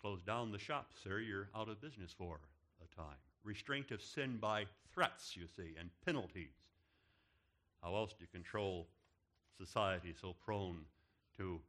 [0.00, 1.20] Close down the shop, sir.
[1.20, 2.40] You're out of business for
[2.82, 3.16] a time.
[3.44, 6.54] Restraint of sin by threats, you see, and penalties.
[7.82, 8.88] How else do you control
[9.66, 10.78] society so prone
[11.36, 11.60] to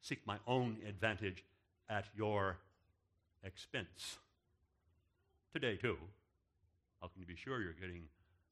[0.00, 1.44] seek my own advantage
[1.88, 2.56] at your
[3.42, 4.18] expense?
[5.52, 5.96] Today, too.
[7.00, 8.04] How can you be sure you're getting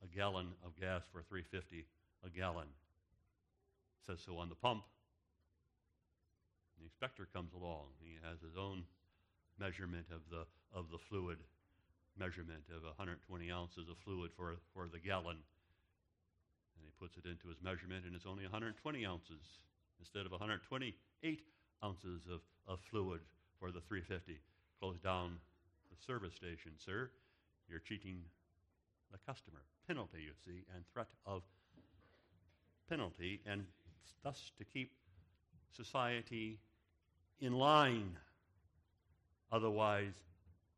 [0.05, 1.87] a gallon of gas for 350
[2.25, 2.69] a gallon?
[4.07, 4.83] Says so on the pump.
[6.79, 7.87] The inspector comes along.
[8.03, 8.85] He has his own
[9.59, 10.45] measurement of the,
[10.77, 11.39] of the fluid,
[12.19, 15.39] measurement of 120 ounces of fluid for, for the gallon.
[16.77, 19.61] And he puts it into his measurement, and it's only 120 ounces
[20.01, 21.43] instead of 128
[21.85, 23.21] ounces of, of fluid
[23.59, 24.41] for the 350.
[24.81, 25.37] Close down
[25.91, 27.11] the service station, sir.
[27.69, 28.23] You're cheating
[29.13, 29.63] the customer.
[29.87, 31.43] Penalty, you see, and threat of
[32.89, 33.65] penalty, and
[34.23, 34.93] thus to keep
[35.77, 36.59] society
[37.41, 38.17] in line.
[39.51, 40.15] Otherwise,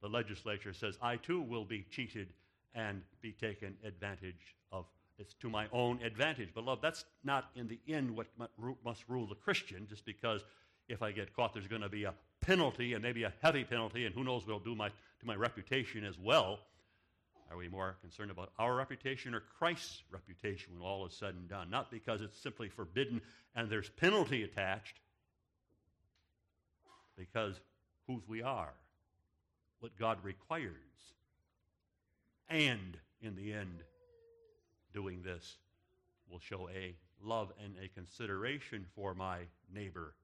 [0.03, 2.29] the legislature says, I too will be cheated
[2.75, 4.55] and be taken advantage.
[5.19, 6.53] It's to my own advantage.
[6.53, 8.27] Beloved, that's not in the end what
[8.85, 10.45] must rule the Christian, just because
[10.89, 14.07] if I get caught, there's going to be a penalty and maybe a heavy penalty,
[14.07, 16.59] and who knows what it'll do my, to my reputation as well.
[17.51, 21.49] Are we more concerned about our reputation or Christ's reputation when all is said and
[21.49, 21.71] done?
[21.71, 23.21] Not because it's simply forbidden
[23.55, 24.97] and there's penalty attached,
[27.17, 27.61] because
[28.09, 28.73] whose we are,
[29.79, 30.73] what God requires,
[32.49, 33.85] and in the end,
[34.95, 35.59] doing this
[36.31, 39.41] will show a love and a consideration for my
[39.73, 40.15] neighbor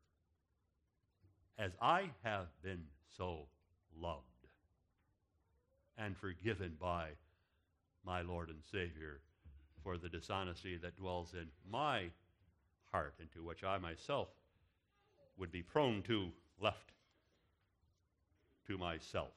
[1.59, 2.85] as I have been
[3.17, 3.47] so
[4.01, 4.25] loved
[5.99, 7.09] and forgiven by
[8.05, 9.21] my Lord and Savior
[9.83, 12.05] for the dishonesty that dwells in my
[12.91, 14.29] heart, into which I myself
[15.37, 16.31] would be prone to
[16.61, 16.93] left
[18.67, 19.33] to myself.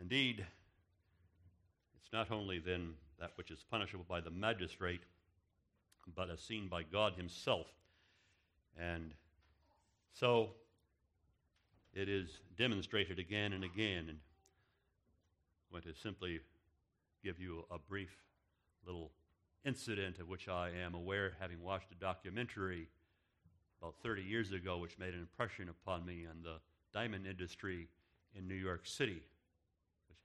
[0.00, 0.44] Indeed,
[2.12, 5.02] not only then that which is punishable by the magistrate,
[6.14, 7.66] but as seen by God Himself.
[8.78, 9.12] And
[10.12, 10.50] so
[11.94, 14.06] it is demonstrated again and again.
[14.08, 14.18] And
[15.70, 16.40] I want to simply
[17.24, 18.10] give you a brief
[18.84, 19.12] little
[19.64, 22.88] incident of which I am aware, having watched a documentary
[23.80, 26.56] about 30 years ago, which made an impression upon me on the
[26.92, 27.88] diamond industry
[28.34, 29.22] in New York City,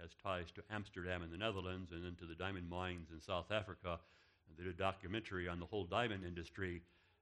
[0.01, 3.51] has ties to Amsterdam in the Netherlands and then to the diamond mines in South
[3.51, 3.99] Africa.
[4.47, 6.81] And they did a documentary on the whole diamond industry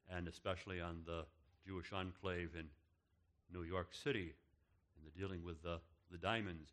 [0.10, 1.26] and especially on the
[1.66, 2.66] Jewish enclave in
[3.52, 4.34] New York City
[4.98, 5.80] and the dealing with the,
[6.12, 6.72] the diamonds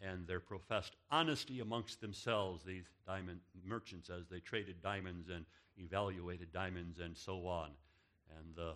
[0.00, 5.44] and their professed honesty amongst themselves, these diamond merchants, as they traded diamonds and
[5.76, 7.70] evaluated diamonds and so on.
[8.38, 8.74] And the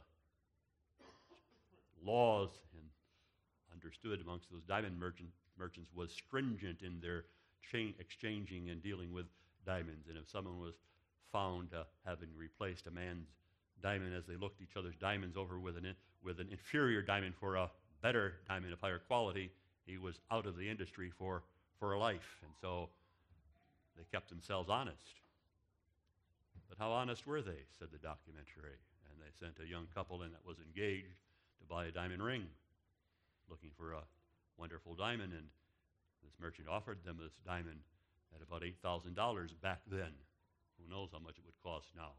[2.05, 2.89] laws and
[3.73, 5.31] understood amongst those diamond merchant,
[5.63, 7.25] merchants was stringent in their
[7.71, 9.27] chain exchanging and dealing with
[9.65, 10.09] diamonds.
[10.09, 10.75] And if someone was
[11.33, 13.29] found uh, having replaced a man's
[13.81, 15.95] diamond as they looked each other's diamonds over with an, in,
[16.25, 17.71] with an inferior diamond for a
[18.03, 19.51] better diamond of higher quality,
[19.87, 21.45] he was out of the industry for,
[21.79, 22.39] for a life.
[22.43, 22.89] And so
[23.97, 25.15] they kept themselves honest.
[26.69, 28.79] But how honest were they, said the documentary.
[29.11, 31.23] And they sent a young couple in that was engaged
[31.61, 32.47] to buy a diamond ring,
[33.49, 34.03] looking for a
[34.63, 35.33] wonderful diamond.
[35.33, 35.51] And
[36.23, 37.83] this merchant offered them this diamond
[38.33, 40.15] at about $8,000 back then.
[40.79, 42.15] Who knows how much it would cost now?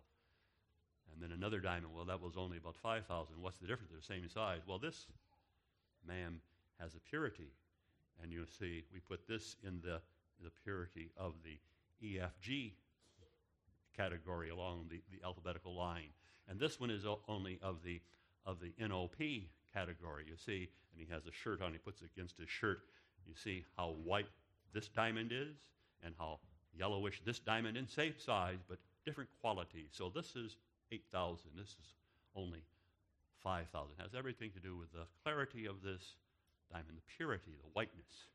[1.13, 3.35] And then another diamond, well, that was only about 5,000.
[3.39, 3.91] What's the difference?
[3.91, 4.59] They're the same size.
[4.67, 5.07] Well, this,
[6.05, 6.41] ma'am,
[6.81, 7.53] has a purity.
[8.21, 10.01] And you see, we put this in the,
[10.43, 11.57] the purity of the
[12.05, 12.73] EFG
[13.95, 16.11] category along the, the alphabetical line.
[16.49, 18.01] And this one is only of the,
[18.45, 20.69] of the NOP category, you see.
[20.91, 22.79] And he has a shirt on, he puts it against his shirt.
[23.27, 24.27] You see how white
[24.73, 25.55] this diamond is
[26.03, 26.39] and how
[26.77, 29.87] yellowish this diamond in same size, but different quality.
[29.91, 30.57] So this is
[30.91, 31.51] 8,000.
[31.55, 31.93] This is
[32.35, 32.63] only
[33.43, 33.91] 5,000.
[33.97, 36.15] It has everything to do with the clarity of this
[36.71, 38.27] diamond, the purity, the whiteness.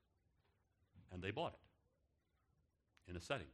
[1.13, 3.47] And they bought it in a setting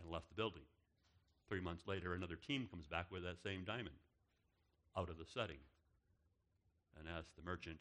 [0.00, 0.62] and left the building.
[1.48, 3.96] Three months later, another team comes back with that same diamond
[4.96, 5.58] out of the setting
[6.98, 7.78] and asks the merchant,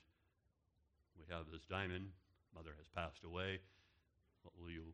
[1.18, 2.10] We have this diamond.
[2.56, 3.60] Mother has passed away.
[4.44, 4.94] What will you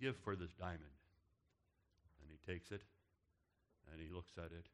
[0.00, 0.96] give for this diamond?
[2.22, 2.82] And he takes it
[3.92, 4.66] and he looks at it.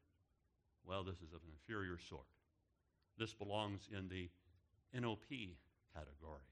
[0.85, 2.29] Well, this is of an inferior sort.
[3.17, 4.29] This belongs in the
[4.93, 5.55] NOP
[5.93, 6.45] category.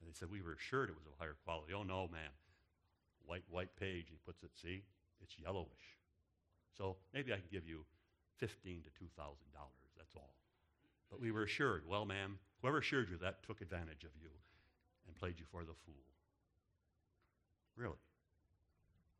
[0.00, 1.74] And they said, We were assured it was of higher quality.
[1.74, 2.32] Oh, no, man.
[3.26, 4.06] White, white page.
[4.08, 4.82] He puts it, see?
[5.20, 5.98] It's yellowish.
[6.76, 7.84] So maybe I can give you
[8.38, 9.36] fifteen to $2,000.
[9.98, 10.34] That's all.
[11.10, 14.30] But we were assured, well, ma'am, whoever assured you that took advantage of you
[15.06, 16.04] and played you for the fool.
[17.76, 17.98] Really.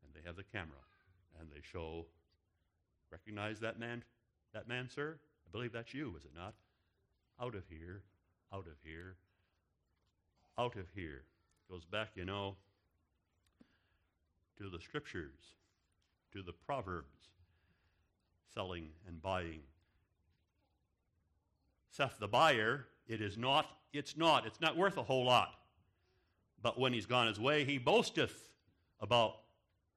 [0.05, 0.81] And they have the camera
[1.39, 2.05] and they show
[3.11, 4.03] Recognize that man,
[4.53, 5.17] that man, sir?
[5.45, 6.53] I believe that's you, is it not?
[7.41, 8.03] Out of here,
[8.53, 9.17] out of here,
[10.57, 11.23] out of here.
[11.69, 12.55] Goes back, you know,
[14.57, 15.55] to the scriptures,
[16.31, 17.29] to the proverbs,
[18.53, 19.61] selling and buying.
[21.91, 25.55] Saith the buyer, it is not, it's not, it's not worth a whole lot.
[26.63, 28.49] But when he's gone his way, he boasteth
[29.01, 29.35] about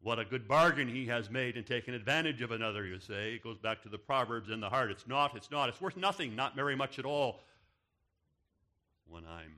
[0.01, 3.35] what a good bargain he has made and taken advantage of another, you say.
[3.35, 4.91] It goes back to the Proverbs in the heart.
[4.91, 5.69] It's not, it's not.
[5.69, 7.41] It's worth nothing, not very much at all
[9.07, 9.55] when I'm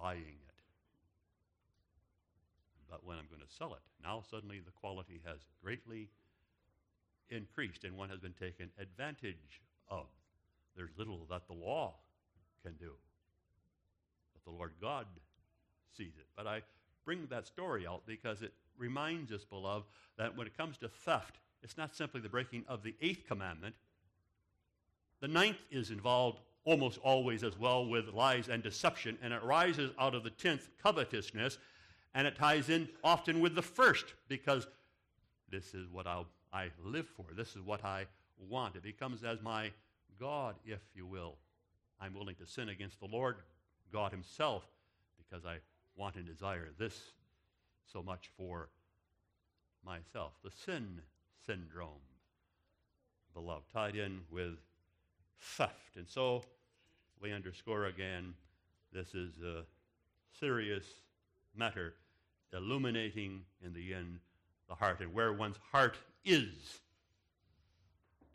[0.00, 0.54] buying it.
[2.90, 6.08] But when I'm going to sell it, now suddenly the quality has greatly
[7.28, 10.06] increased and one has been taken advantage of.
[10.76, 11.94] There's little that the law
[12.62, 12.92] can do.
[14.32, 15.06] But the Lord God
[15.96, 16.26] sees it.
[16.36, 16.62] But I
[17.04, 19.86] bring that story out because it reminds us, beloved,
[20.18, 23.74] that when it comes to theft, it's not simply the breaking of the eighth commandment.
[25.20, 29.90] The ninth is involved almost always as well with lies and deception, and it rises
[29.98, 31.58] out of the tenth, covetousness,
[32.14, 34.66] and it ties in often with the first because
[35.50, 37.26] this is what I'll, I live for.
[37.36, 38.06] This is what I
[38.38, 38.76] want.
[38.76, 39.70] It becomes as my
[40.18, 41.36] God, if you will.
[42.00, 43.36] I'm willing to sin against the Lord
[43.92, 44.64] God Himself
[45.16, 45.56] because I
[45.96, 47.12] want and desire this
[47.92, 48.68] so much for
[49.84, 50.32] myself.
[50.42, 51.00] The sin
[51.46, 51.88] syndrome,
[53.32, 54.58] beloved, tied in with
[55.38, 55.96] theft.
[55.96, 56.42] And so
[57.20, 58.34] we underscore again
[58.92, 59.64] this is a
[60.38, 60.84] serious
[61.56, 61.94] matter,
[62.52, 64.18] illuminating in the end
[64.68, 66.80] the heart and where one's heart is.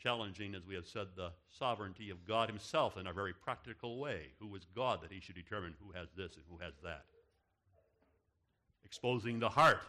[0.01, 4.27] Challenging, as we have said, the sovereignty of God Himself in a very practical way.
[4.39, 7.03] Who is God that He should determine who has this and who has that?
[8.85, 9.81] Exposing the heart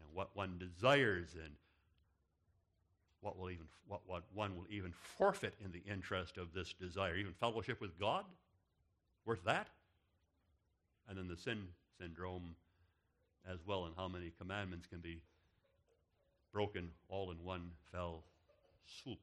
[0.00, 1.54] and what one desires and
[3.20, 7.16] what will even what, what one will even forfeit in the interest of this desire,
[7.16, 8.24] even fellowship with God,
[9.26, 9.68] worth that?
[11.08, 11.68] And then the sin
[12.00, 12.54] syndrome
[13.48, 15.20] as well, and how many commandments can be
[16.52, 18.24] broken all in one fell
[19.02, 19.18] swoop.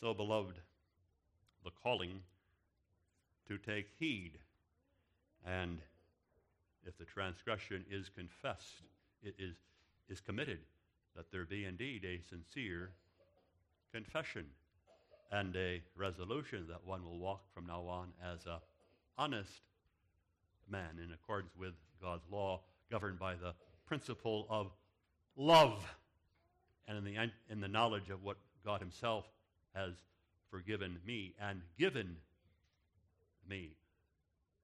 [0.00, 0.56] So, beloved,
[1.64, 2.20] the calling
[3.48, 4.32] to take heed,
[5.46, 5.78] and
[6.86, 8.82] if the transgression is confessed,
[9.22, 9.56] it is,
[10.08, 10.58] is committed,
[11.14, 12.90] that there be indeed a sincere
[13.92, 14.46] confession
[15.30, 18.60] and a resolution that one will walk from now on as a
[19.18, 19.60] honest
[20.68, 22.60] man in accordance with God's law,
[22.90, 23.54] governed by the
[23.86, 24.70] principle of
[25.36, 25.84] love
[26.88, 29.24] and in the, in the knowledge of what God Himself
[29.74, 29.92] has
[30.50, 32.16] forgiven me and given
[33.48, 33.70] me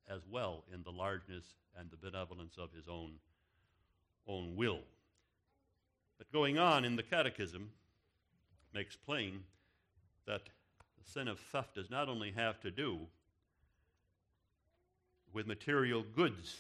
[0.09, 1.45] as well in the largeness
[1.79, 3.13] and the benevolence of His own,
[4.27, 4.81] own will.
[6.19, 7.71] But going on in the Catechism
[8.75, 9.45] makes plain
[10.27, 10.43] that
[10.99, 12.99] the sin of theft does not only have to do
[15.33, 16.57] with material goods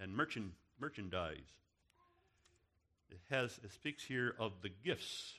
[0.00, 1.38] and merchant, merchandise,
[3.30, 5.34] has, it speaks here of the gifts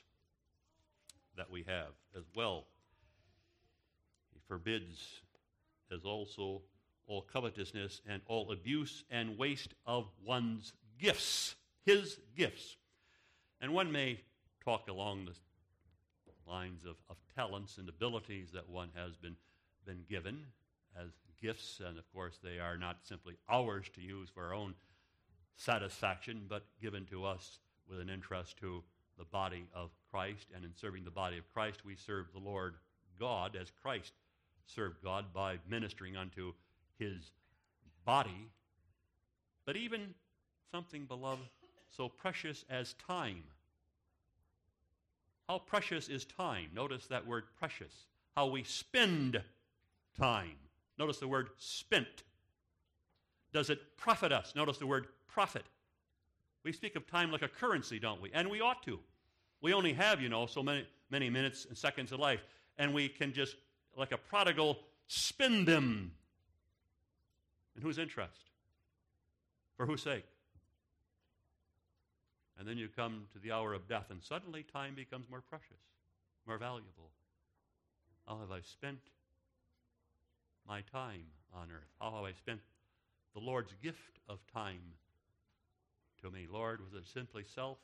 [1.36, 2.64] that we have as well.
[4.32, 5.20] He forbids,
[5.92, 6.62] as also,
[7.06, 11.54] all covetousness and all abuse and waste of one's gifts,
[11.84, 12.76] his gifts.
[13.60, 14.20] And one may
[14.64, 15.32] talk along the
[16.50, 19.36] lines of, of talents and abilities that one has been,
[19.84, 20.40] been given
[21.00, 21.10] as
[21.40, 24.74] gifts, and of course, they are not simply ours to use for our own
[25.56, 27.58] satisfaction, but given to us
[27.88, 28.82] with an interest to
[29.18, 30.48] the body of Christ.
[30.54, 32.74] And in serving the body of Christ, we serve the Lord
[33.18, 34.12] God as Christ
[34.66, 36.52] served God by ministering unto
[36.98, 37.30] his
[38.04, 38.48] body.
[39.64, 40.14] But even
[40.70, 41.42] something, beloved,
[41.96, 43.42] so precious as time.
[45.48, 46.70] How precious is time?
[46.74, 48.06] Notice that word precious.
[48.34, 49.40] How we spend
[50.18, 50.56] time.
[50.98, 52.24] Notice the word spent.
[53.52, 54.54] Does it profit us?
[54.56, 55.64] Notice the word profit.
[56.66, 58.32] We speak of time like a currency, don't we?
[58.34, 58.98] And we ought to.
[59.60, 62.40] We only have, you know, so many, many minutes and seconds of life,
[62.76, 63.54] and we can just,
[63.96, 66.10] like a prodigal, spend them.
[67.76, 68.50] In whose interest?
[69.76, 70.24] For whose sake?
[72.58, 75.84] And then you come to the hour of death, and suddenly time becomes more precious,
[76.48, 77.12] more valuable.
[78.26, 78.98] How have I spent
[80.66, 81.92] my time on earth?
[82.00, 82.58] How have I spent
[83.34, 84.80] the Lord's gift of time
[86.22, 86.46] to me?
[86.50, 87.78] Lord, was it simply self,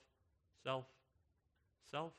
[0.64, 0.84] self,
[1.90, 2.12] self?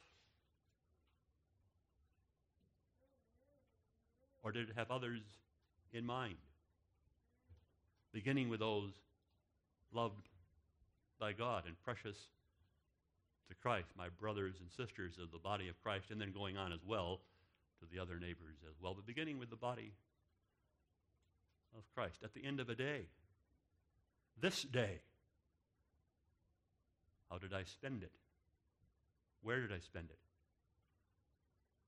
[4.44, 5.22] Or did it have others
[5.94, 6.36] in mind?
[8.12, 8.92] Beginning with those
[9.94, 10.28] loved
[11.20, 12.18] by God and precious
[13.48, 16.72] to Christ, my brothers and sisters of the body of Christ, and then going on
[16.72, 17.22] as well
[17.80, 19.94] to the other neighbors as well, but beginning with the body
[21.78, 22.18] of Christ.
[22.24, 23.08] At the end of a day,
[24.40, 25.00] this day,
[27.34, 28.12] how did I spend it?
[29.42, 30.20] Where did I spend it?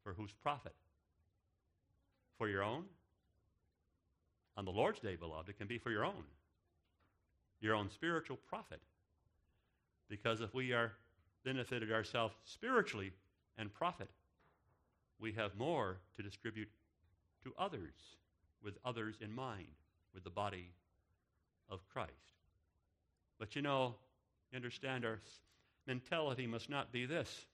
[0.04, 0.74] For whose profit?
[2.40, 2.86] For your own?
[4.58, 6.24] On the Lord's day, beloved, it can be for your own.
[7.62, 8.82] Your own spiritual profit.
[10.10, 10.94] Because if we are
[11.44, 13.14] benefited ourselves spiritually
[13.60, 14.10] and profit,
[15.20, 16.70] we have more to distribute
[17.44, 17.94] to others
[18.64, 19.68] with others in mind,
[20.12, 20.72] with the body
[21.70, 22.12] of Christ.
[23.38, 23.94] But you know,
[24.56, 25.20] you understand, our
[25.86, 27.46] mentality must not be this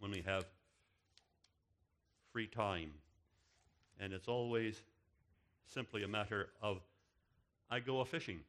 [0.00, 0.44] when we have
[2.32, 2.90] free time.
[4.00, 4.82] And it's always
[5.72, 6.80] simply a matter of,
[7.70, 8.40] I go a fishing.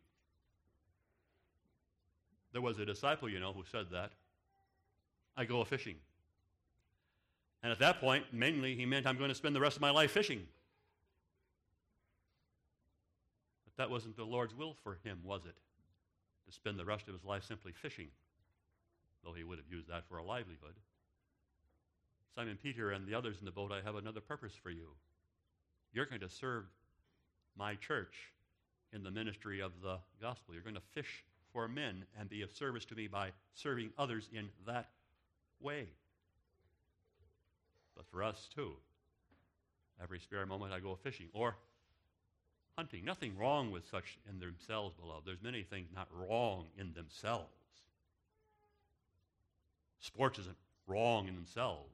[2.53, 4.13] There was a disciple, you know, who said that.
[5.37, 5.95] I go a fishing.
[7.61, 9.91] And at that point, mainly, he meant I'm going to spend the rest of my
[9.91, 10.41] life fishing.
[13.65, 15.55] But that wasn't the Lord's will for him, was it?
[16.49, 18.07] To spend the rest of his life simply fishing,
[19.23, 20.75] though he would have used that for a livelihood.
[22.35, 24.87] Simon Peter and the others in the boat, I have another purpose for you.
[25.93, 26.65] You're going to serve
[27.55, 28.15] my church
[28.93, 30.53] in the ministry of the gospel.
[30.53, 34.29] You're going to fish for men and be of service to me by serving others
[34.33, 34.89] in that
[35.59, 35.87] way.
[37.95, 38.73] But for us, too,
[40.01, 41.55] every spare moment I go fishing or
[42.79, 43.03] hunting.
[43.03, 45.27] Nothing wrong with such in themselves, beloved.
[45.27, 47.51] There's many things not wrong in themselves.
[49.99, 50.55] Sports isn't
[50.87, 51.91] wrong in themselves.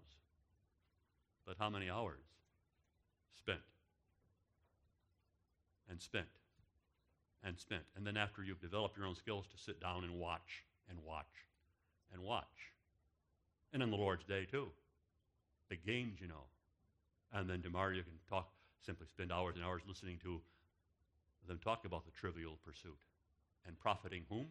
[1.43, 2.21] But how many hours
[3.35, 3.61] spent
[5.89, 6.27] and spent
[7.43, 7.81] and spent?
[7.97, 11.25] And then after you've developed your own skills to sit down and watch and watch
[12.13, 12.73] and watch.
[13.73, 14.67] And in the Lord's day, too.
[15.69, 16.45] The games, you know.
[17.33, 18.49] And then tomorrow you can talk,
[18.85, 20.41] simply spend hours and hours listening to
[21.47, 22.97] them talk about the trivial pursuit
[23.67, 24.47] and profiting whom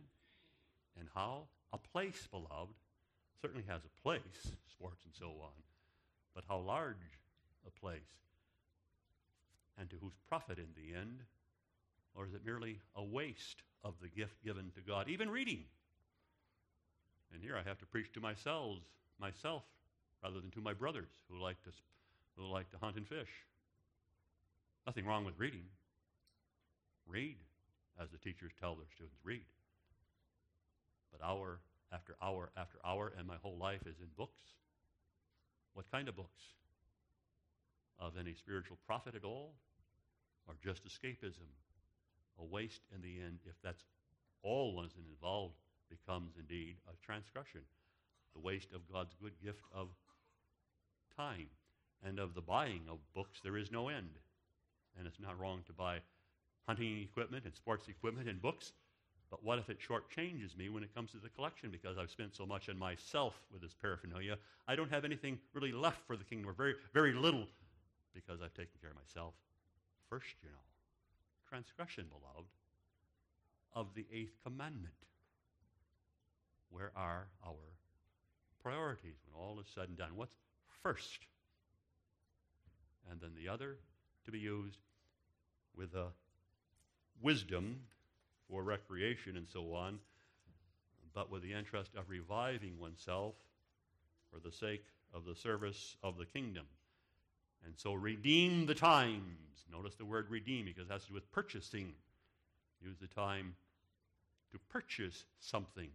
[0.99, 1.45] and how.
[1.73, 2.75] A place, beloved,
[3.43, 5.63] certainly has a place, sports and so on,
[6.35, 6.97] but how large
[7.67, 8.01] a place
[9.79, 11.21] and to whose profit in the end?
[12.15, 15.65] Or is it merely a waste of the gift given to God, even reading?
[17.33, 18.79] And here I have to preach to myself,
[19.19, 19.65] myself
[20.23, 21.71] rather than to my brothers who like to,
[22.37, 23.29] who like to hunt and fish.
[24.87, 25.65] Nothing wrong with reading.
[27.07, 27.37] Read,
[28.01, 29.47] as the teachers tell their students, read.
[31.13, 31.61] But hour
[31.93, 34.57] after hour after hour, and my whole life is in books.
[35.75, 36.43] What kind of books?
[37.99, 39.55] Of any spiritual profit at all?
[40.49, 41.51] Or just escapism?
[42.41, 43.85] A waste in the end, if that's
[44.43, 45.55] all one is involved,
[45.89, 47.61] becomes indeed a transgression.
[48.35, 49.89] The waste of God's good gift of
[51.17, 51.47] time.
[52.05, 54.19] And of the buying of books, there is no end.
[54.99, 56.01] And it's not wrong to buy
[56.67, 58.73] hunting equipment and sports equipment and books.
[59.31, 62.37] But what if it shortchanges me when it comes to the collection because I've spent
[62.37, 64.37] so much on myself with this paraphernalia?
[64.69, 67.47] I don't have anything really left for the kingdom, or very, very little,
[68.15, 69.35] because I've taken care of myself.
[70.09, 70.65] First, you know,
[71.49, 72.49] transgression, beloved,
[73.75, 74.95] of the eighth commandment.
[76.71, 77.53] Where are our
[78.63, 80.17] priorities when all is said and done?
[80.17, 80.35] What's
[80.83, 81.27] first?
[83.11, 83.77] And then the other
[84.25, 84.79] to be used
[85.77, 86.07] with a
[87.21, 87.81] wisdom
[88.49, 89.99] for recreation and so on,
[91.15, 93.35] but with the interest of reviving oneself
[94.33, 96.67] for the sake of the service of the kingdom.
[97.65, 99.65] And so redeem the times.
[99.73, 101.93] Notice the word redeem because it has to do with purchasing.
[102.83, 103.55] Use the time
[104.53, 105.89] to purchase something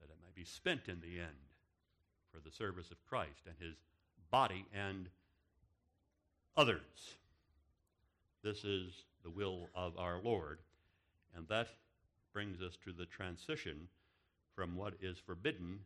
[0.00, 1.36] that it might be spent in the end
[2.32, 3.76] for the service of Christ and his
[4.30, 5.08] body and
[6.56, 6.80] others.
[8.42, 10.58] This is the will of our Lord.
[11.36, 11.68] And that
[12.32, 13.88] brings us to the transition
[14.54, 15.80] from what is forbidden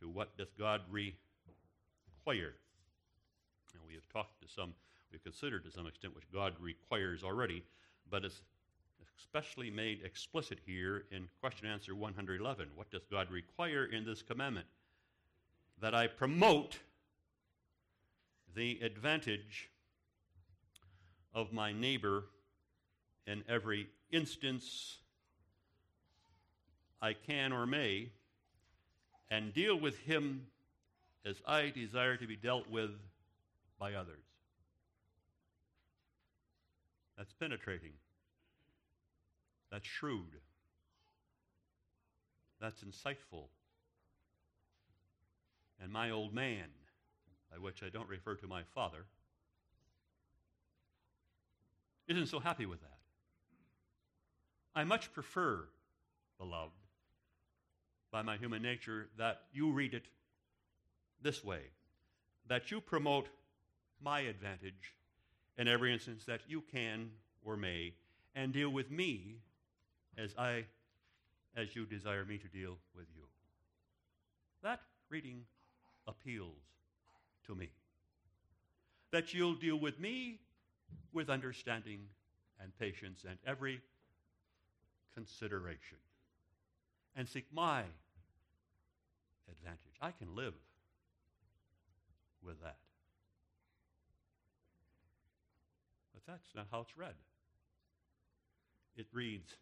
[0.00, 2.54] to what doth God require.
[3.74, 4.74] And we have talked to some,
[5.10, 7.64] we've considered to some extent what God requires already,
[8.10, 8.42] but it's
[9.18, 12.68] especially made explicit here in question answer 111.
[12.74, 14.66] What does God require in this commandment?
[15.80, 16.78] That I promote
[18.54, 19.70] the advantage
[21.34, 22.24] of my neighbor
[23.26, 24.98] in every instance
[27.00, 28.10] I can or may,
[29.30, 30.46] and deal with him
[31.24, 32.90] as I desire to be dealt with
[33.78, 34.24] by others.
[37.16, 37.92] That's penetrating.
[39.70, 40.36] That's shrewd.
[42.60, 43.46] That's insightful.
[45.80, 46.68] And my old man,
[47.50, 49.04] by which I don't refer to my father,
[52.16, 52.88] isn't so happy with that.
[54.74, 55.64] I much prefer,
[56.38, 56.72] beloved,
[58.10, 60.04] by my human nature, that you read it
[61.22, 61.60] this way
[62.48, 63.28] that you promote
[64.02, 64.94] my advantage
[65.56, 67.10] in every instance that you can
[67.44, 67.94] or may,
[68.34, 69.38] and deal with me
[70.18, 70.64] as I
[71.54, 73.22] as you desire me to deal with you.
[74.62, 75.42] That reading
[76.06, 76.62] appeals
[77.46, 77.70] to me.
[79.10, 80.40] That you'll deal with me
[81.12, 82.00] with understanding
[82.60, 83.80] and patience and every
[85.14, 85.98] consideration
[87.16, 87.82] and seek my
[89.50, 89.94] advantage.
[90.00, 90.54] I can live
[92.44, 92.76] with that.
[96.12, 97.14] But that's not how it's read.
[98.96, 99.56] It reads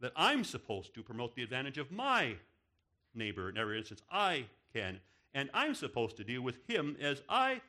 [0.00, 2.36] that I'm supposed to promote the advantage of my
[3.14, 5.00] neighbor in every instance I can,
[5.34, 7.60] and I'm supposed to deal with him as I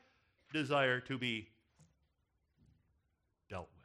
[0.52, 1.48] desire to be
[3.50, 3.84] dealt with.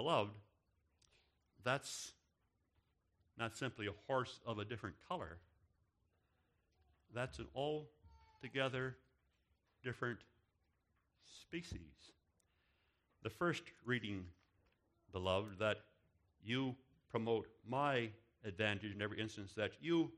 [0.00, 0.32] Beloved,
[1.62, 2.12] that's
[3.36, 5.36] not simply a horse of a different color.
[7.14, 8.96] That's an altogether
[9.84, 10.20] different
[11.42, 12.14] species.
[13.24, 14.24] The first reading,
[15.12, 15.80] beloved, that
[16.42, 16.76] you
[17.10, 18.08] promote my
[18.42, 20.10] advantage in every instance that you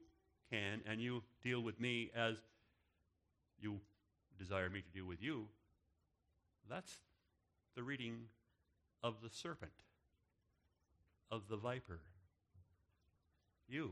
[0.49, 2.37] can, and you deal with me as
[3.59, 3.81] you
[4.39, 5.47] desire me to deal with you.
[6.71, 6.99] That's
[7.75, 8.29] the reading
[9.03, 9.73] of the serpent,
[11.31, 12.01] of the viper.
[13.69, 13.91] You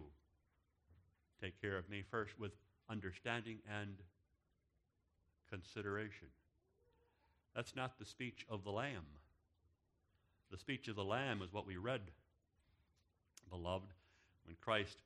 [1.42, 2.52] take care of me first with
[2.88, 3.96] understanding and
[5.48, 6.28] consideration.
[7.54, 9.06] That's not the speech of the Lamb.
[10.50, 12.02] The speech of the Lamb is what we read,
[13.48, 13.88] beloved,
[14.44, 14.98] when Christ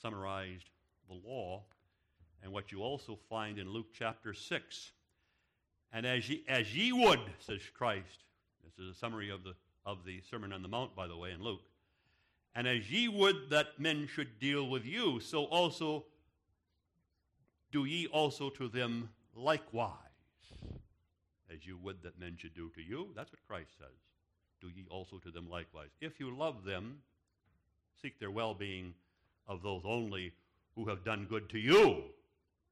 [0.00, 0.70] summarized
[1.08, 1.62] the law,
[2.42, 4.92] and what you also find in Luke chapter 6.
[5.92, 8.24] And as ye, as ye would, says Christ,
[8.76, 9.54] this is a summary of the,
[9.84, 11.62] of the Sermon on the Mount, by the way, in Luke.
[12.54, 16.04] And as ye would that men should deal with you, so also
[17.70, 19.92] do ye also to them likewise.
[21.52, 23.08] As you would that men should do to you.
[23.14, 23.96] That's what Christ says.
[24.60, 25.90] Do ye also to them likewise.
[26.00, 26.98] If you love them,
[28.02, 28.94] seek their well being
[29.46, 30.32] of those only
[30.74, 32.02] who have done good to you.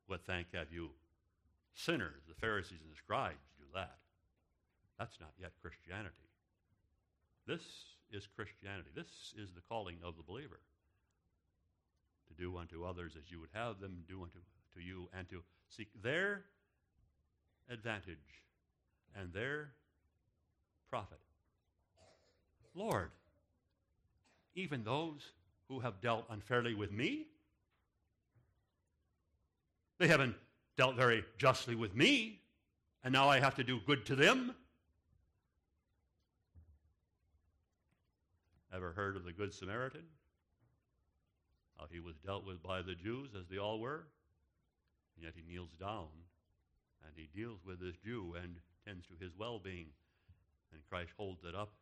[0.07, 0.91] What thank have you?
[1.75, 3.97] Sinners, the Pharisees and the scribes do that.
[4.99, 6.29] That's not yet Christianity.
[7.47, 7.63] This
[8.11, 8.91] is Christianity.
[8.95, 10.61] This is the calling of the believer
[12.29, 14.39] to do unto others as you would have them do unto
[14.75, 16.43] to you and to seek their
[17.71, 18.43] advantage
[19.19, 19.71] and their
[20.91, 21.19] profit.
[22.75, 23.11] Lord,
[24.55, 25.33] even those
[25.69, 27.27] who have dealt unfairly with me,
[29.99, 30.37] they haven't
[30.77, 32.41] dealt very justly with me,
[33.03, 34.55] and now I have to do good to them.
[38.77, 40.03] Ever heard of the Good Samaritan?
[41.79, 44.05] How he was dealt with by the Jews as they all were?
[45.17, 46.09] And yet he kneels down
[47.03, 48.57] and he deals with this Jew and
[48.87, 49.87] tends to his well being.
[50.75, 51.73] And Christ holds it up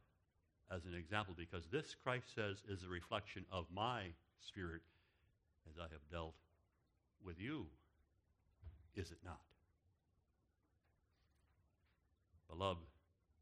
[0.70, 4.02] as an example because this, Christ says, is a reflection of my
[4.38, 4.82] spirit
[5.68, 6.36] as I have dealt
[7.24, 7.66] with you.
[8.94, 9.40] Is it not?
[12.48, 12.86] Beloved,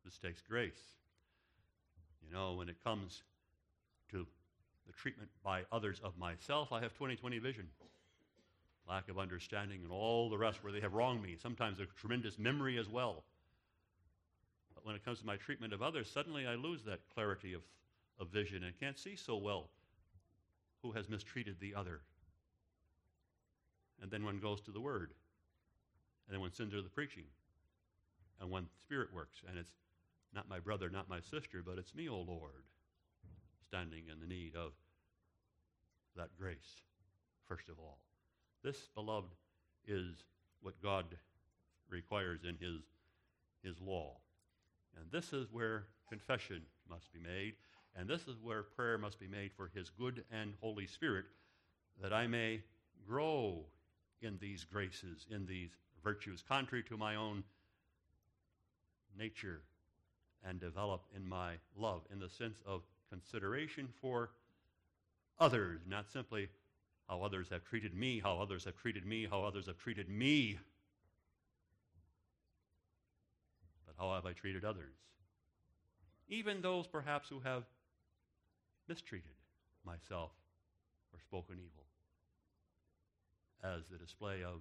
[0.07, 0.95] this takes grace.
[2.27, 3.23] You know, when it comes
[4.13, 4.27] to
[4.87, 7.67] the treatment by others of myself, I have 20 20 vision.
[8.89, 11.37] Lack of understanding and all the rest where they have wronged me.
[11.41, 13.25] Sometimes a tremendous memory as well.
[14.75, 17.63] But when it comes to my treatment of others, suddenly I lose that clarity of,
[18.19, 19.69] of vision and can't see so well
[20.83, 22.01] who has mistreated the other.
[24.01, 25.13] And then one goes to the Word.
[26.27, 27.25] And then one sins to the preaching.
[28.41, 29.43] And one Spirit works.
[29.49, 29.71] And it's
[30.35, 32.65] not my brother, not my sister, but it's me, O Lord
[33.73, 34.73] standing in the need of
[36.15, 36.83] that grace,
[37.49, 37.97] first of all.
[38.63, 39.33] This, beloved,
[39.87, 40.25] is
[40.61, 41.07] what God
[41.89, 42.83] requires in his,
[43.65, 44.19] his law.
[44.95, 46.61] And this is where confession
[46.91, 47.55] must be made,
[47.97, 51.25] and this is where prayer must be made for his good and Holy Spirit,
[52.03, 52.61] that I may
[53.09, 53.65] grow
[54.21, 55.71] in these graces, in these
[56.05, 57.43] virtues, contrary to my own
[59.19, 59.63] nature,
[60.45, 62.83] and develop in my love, in the sense of
[63.13, 64.31] consideration for
[65.39, 66.49] others, not simply
[67.09, 70.59] how others have treated me, how others have treated me, how others have treated me,
[73.87, 74.95] but how have I treated others?
[76.29, 77.65] Even those perhaps who have
[78.89, 79.37] mistreated
[79.85, 80.31] myself
[81.13, 81.85] or spoken evil
[83.63, 84.61] as the display of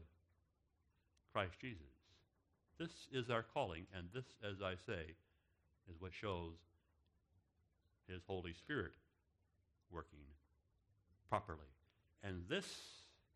[1.31, 1.79] Christ Jesus.
[2.77, 5.15] This is our calling, and this, as I say,
[5.89, 6.55] is what shows
[8.07, 8.93] his Holy Spirit
[9.91, 10.19] working
[11.29, 11.59] properly.
[12.23, 12.65] And this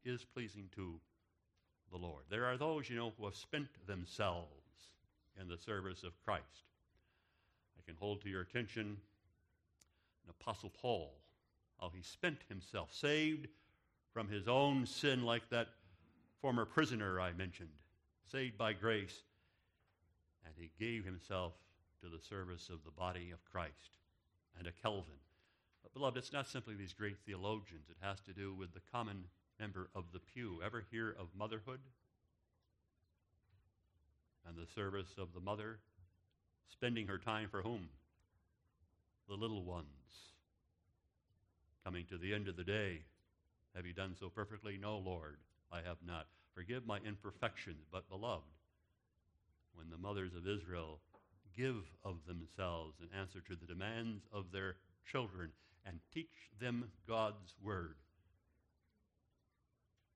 [0.03, 0.99] is pleasing to
[1.91, 2.23] the Lord.
[2.29, 4.49] There are those, you know, who have spent themselves
[5.39, 6.63] in the service of Christ.
[7.77, 8.97] I can hold to your attention
[10.23, 11.13] an Apostle Paul,
[11.79, 13.47] how he spent himself, saved
[14.13, 15.67] from his own sin, like that
[16.41, 17.69] former prisoner I mentioned,
[18.31, 19.23] saved by grace,
[20.45, 21.53] and he gave himself
[22.01, 23.97] to the service of the body of Christ
[24.57, 25.19] and a Calvin.
[25.83, 27.89] But, beloved, it's not simply these great theologians.
[27.89, 29.25] It has to do with the common
[29.59, 30.59] member of the pew.
[30.65, 31.79] Ever hear of motherhood?
[34.47, 35.79] And the service of the mother
[36.71, 37.89] spending her time for whom?
[39.27, 39.87] The little ones.
[41.83, 43.01] Coming to the end of the day.
[43.75, 44.77] Have you done so perfectly?
[44.81, 45.37] No, Lord,
[45.71, 46.27] I have not.
[46.53, 48.45] Forgive my imperfections, but beloved,
[49.73, 50.99] when the mothers of Israel
[51.57, 54.75] give of themselves in answer to the demands of their
[55.09, 55.49] children
[55.85, 57.95] and teach them God's word.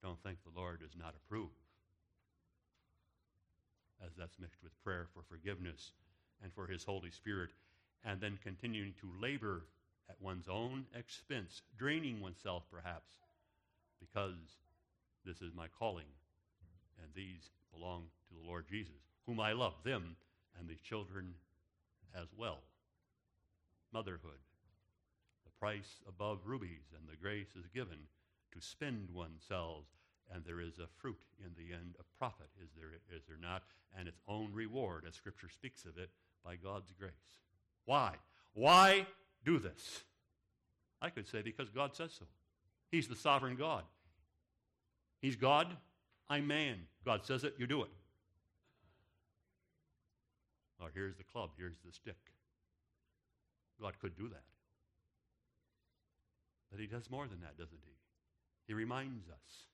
[0.02, 1.50] Don't think the Lord does not approve,
[4.06, 5.92] as that's mixed with prayer for forgiveness
[6.42, 7.50] and for His Holy Spirit,
[8.06, 9.66] and then continuing to labor
[10.10, 13.12] at one's own expense, draining oneself perhaps,
[14.00, 14.58] because
[15.26, 16.08] this is my calling,
[17.04, 20.16] and these belong to the Lord Jesus, whom I love, them
[20.60, 21.34] and the children
[22.16, 22.60] as well.
[23.91, 24.39] Motherhood,
[25.43, 27.97] the price above rubies, and the grace is given
[28.51, 29.86] to spend oneself,
[30.34, 33.64] and there is a fruit in the end, a profit, is there, is there not,
[33.97, 36.10] and its own reward, as Scripture speaks of it,
[36.43, 37.12] by God's grace.
[37.86, 38.14] Why?
[38.53, 39.07] Why
[39.45, 40.03] do this?
[41.01, 42.26] I could say because God says so.
[42.91, 43.84] He's the sovereign God.
[45.22, 45.68] He's God,
[46.30, 46.78] I'm man.
[47.05, 47.89] God says it, you do it.
[50.82, 52.18] Or here's the club, here's the stick.
[53.82, 54.44] God could do that.
[56.72, 57.94] But he does more than that, doesn't he?
[58.68, 59.66] He reminds us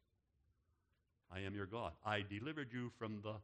[1.34, 1.92] I am your God.
[2.06, 3.36] I delivered you from the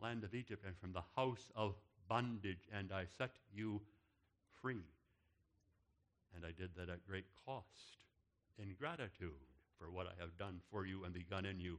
[0.00, 1.74] land of Egypt and from the house of
[2.08, 3.80] bondage, and I set you
[4.62, 4.84] free.
[6.34, 7.96] And I did that at great cost.
[8.58, 9.32] In gratitude
[9.78, 11.78] for what I have done for you and begun in you,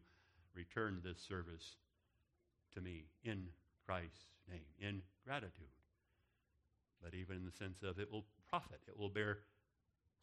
[0.53, 1.75] return this service
[2.73, 3.45] to me in
[3.87, 5.67] Christ's name, in gratitude.
[7.01, 9.39] But even in the sense of it will profit, it will bear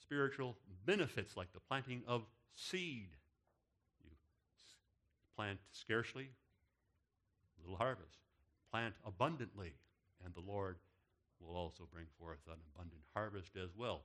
[0.00, 2.22] spiritual benefits like the planting of
[2.54, 3.08] seed.
[4.04, 4.10] You
[5.36, 6.28] plant scarcely,
[7.62, 8.18] little harvest.
[8.70, 9.72] Plant abundantly,
[10.24, 10.76] and the Lord
[11.40, 14.02] will also bring forth an abundant harvest as well.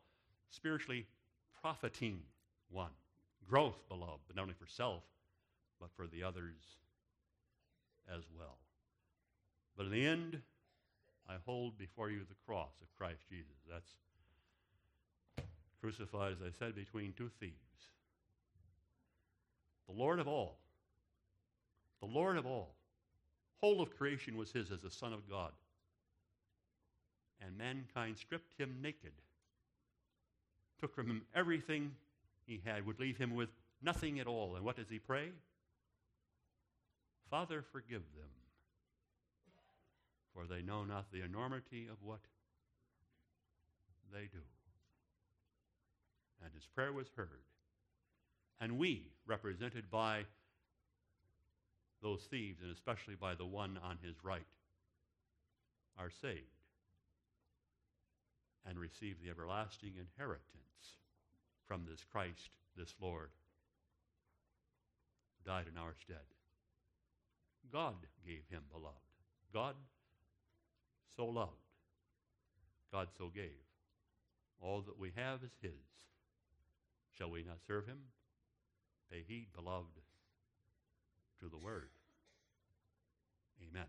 [0.51, 1.05] Spiritually
[1.61, 2.21] profiting
[2.69, 2.91] one.
[3.49, 5.03] Growth, beloved, but not only for self,
[5.79, 6.77] but for the others
[8.15, 8.57] as well.
[9.79, 10.41] But in the end,
[11.29, 13.55] I hold before you the cross of Christ Jesus.
[13.71, 13.89] That's
[15.79, 17.53] crucified, as I said, between two thieves.
[19.87, 20.57] The Lord of all,
[22.01, 22.75] the Lord of all,
[23.61, 25.53] whole of creation was his as the Son of God.
[27.41, 29.13] And mankind stripped him naked,
[30.81, 31.91] took from him everything
[32.45, 33.47] he had, would leave him with
[33.81, 34.57] nothing at all.
[34.57, 35.29] And what does he pray?
[37.31, 38.27] Father, forgive them,
[40.39, 42.19] for they know not the enormity of what
[44.13, 44.45] they do.
[46.43, 47.43] And his prayer was heard.
[48.61, 50.23] And we, represented by
[52.01, 54.47] those thieves, and especially by the one on his right,
[55.97, 56.39] are saved
[58.65, 60.43] and receive the everlasting inheritance
[61.67, 63.29] from this Christ, this Lord,
[65.45, 66.17] died in our stead.
[67.71, 68.95] God gave him, beloved.
[69.53, 69.75] God
[71.15, 71.51] so loved.
[72.91, 73.51] God so gave.
[74.61, 75.71] All that we have is his.
[77.17, 77.99] Shall we not serve him?
[79.11, 79.87] Pay heed, beloved,
[81.39, 81.89] to the word.
[83.61, 83.85] Amen.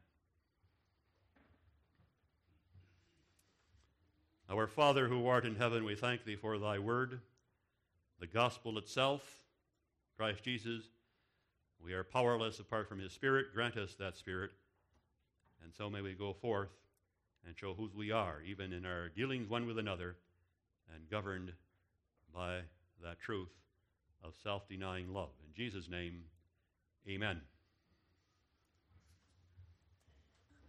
[4.50, 7.20] Our Father who art in heaven, we thank thee for thy word,
[8.18, 9.22] the gospel itself,
[10.16, 10.82] Christ Jesus.
[11.82, 13.54] We are powerless apart from his Spirit.
[13.54, 14.50] Grant us that Spirit.
[15.62, 16.68] And so may we go forth
[17.46, 20.16] and show whose we are, even in our dealings one with another,
[20.94, 21.52] and governed
[22.34, 22.60] by
[23.02, 23.48] that truth
[24.22, 25.30] of self denying love.
[25.46, 26.24] In Jesus' name,
[27.08, 27.40] amen.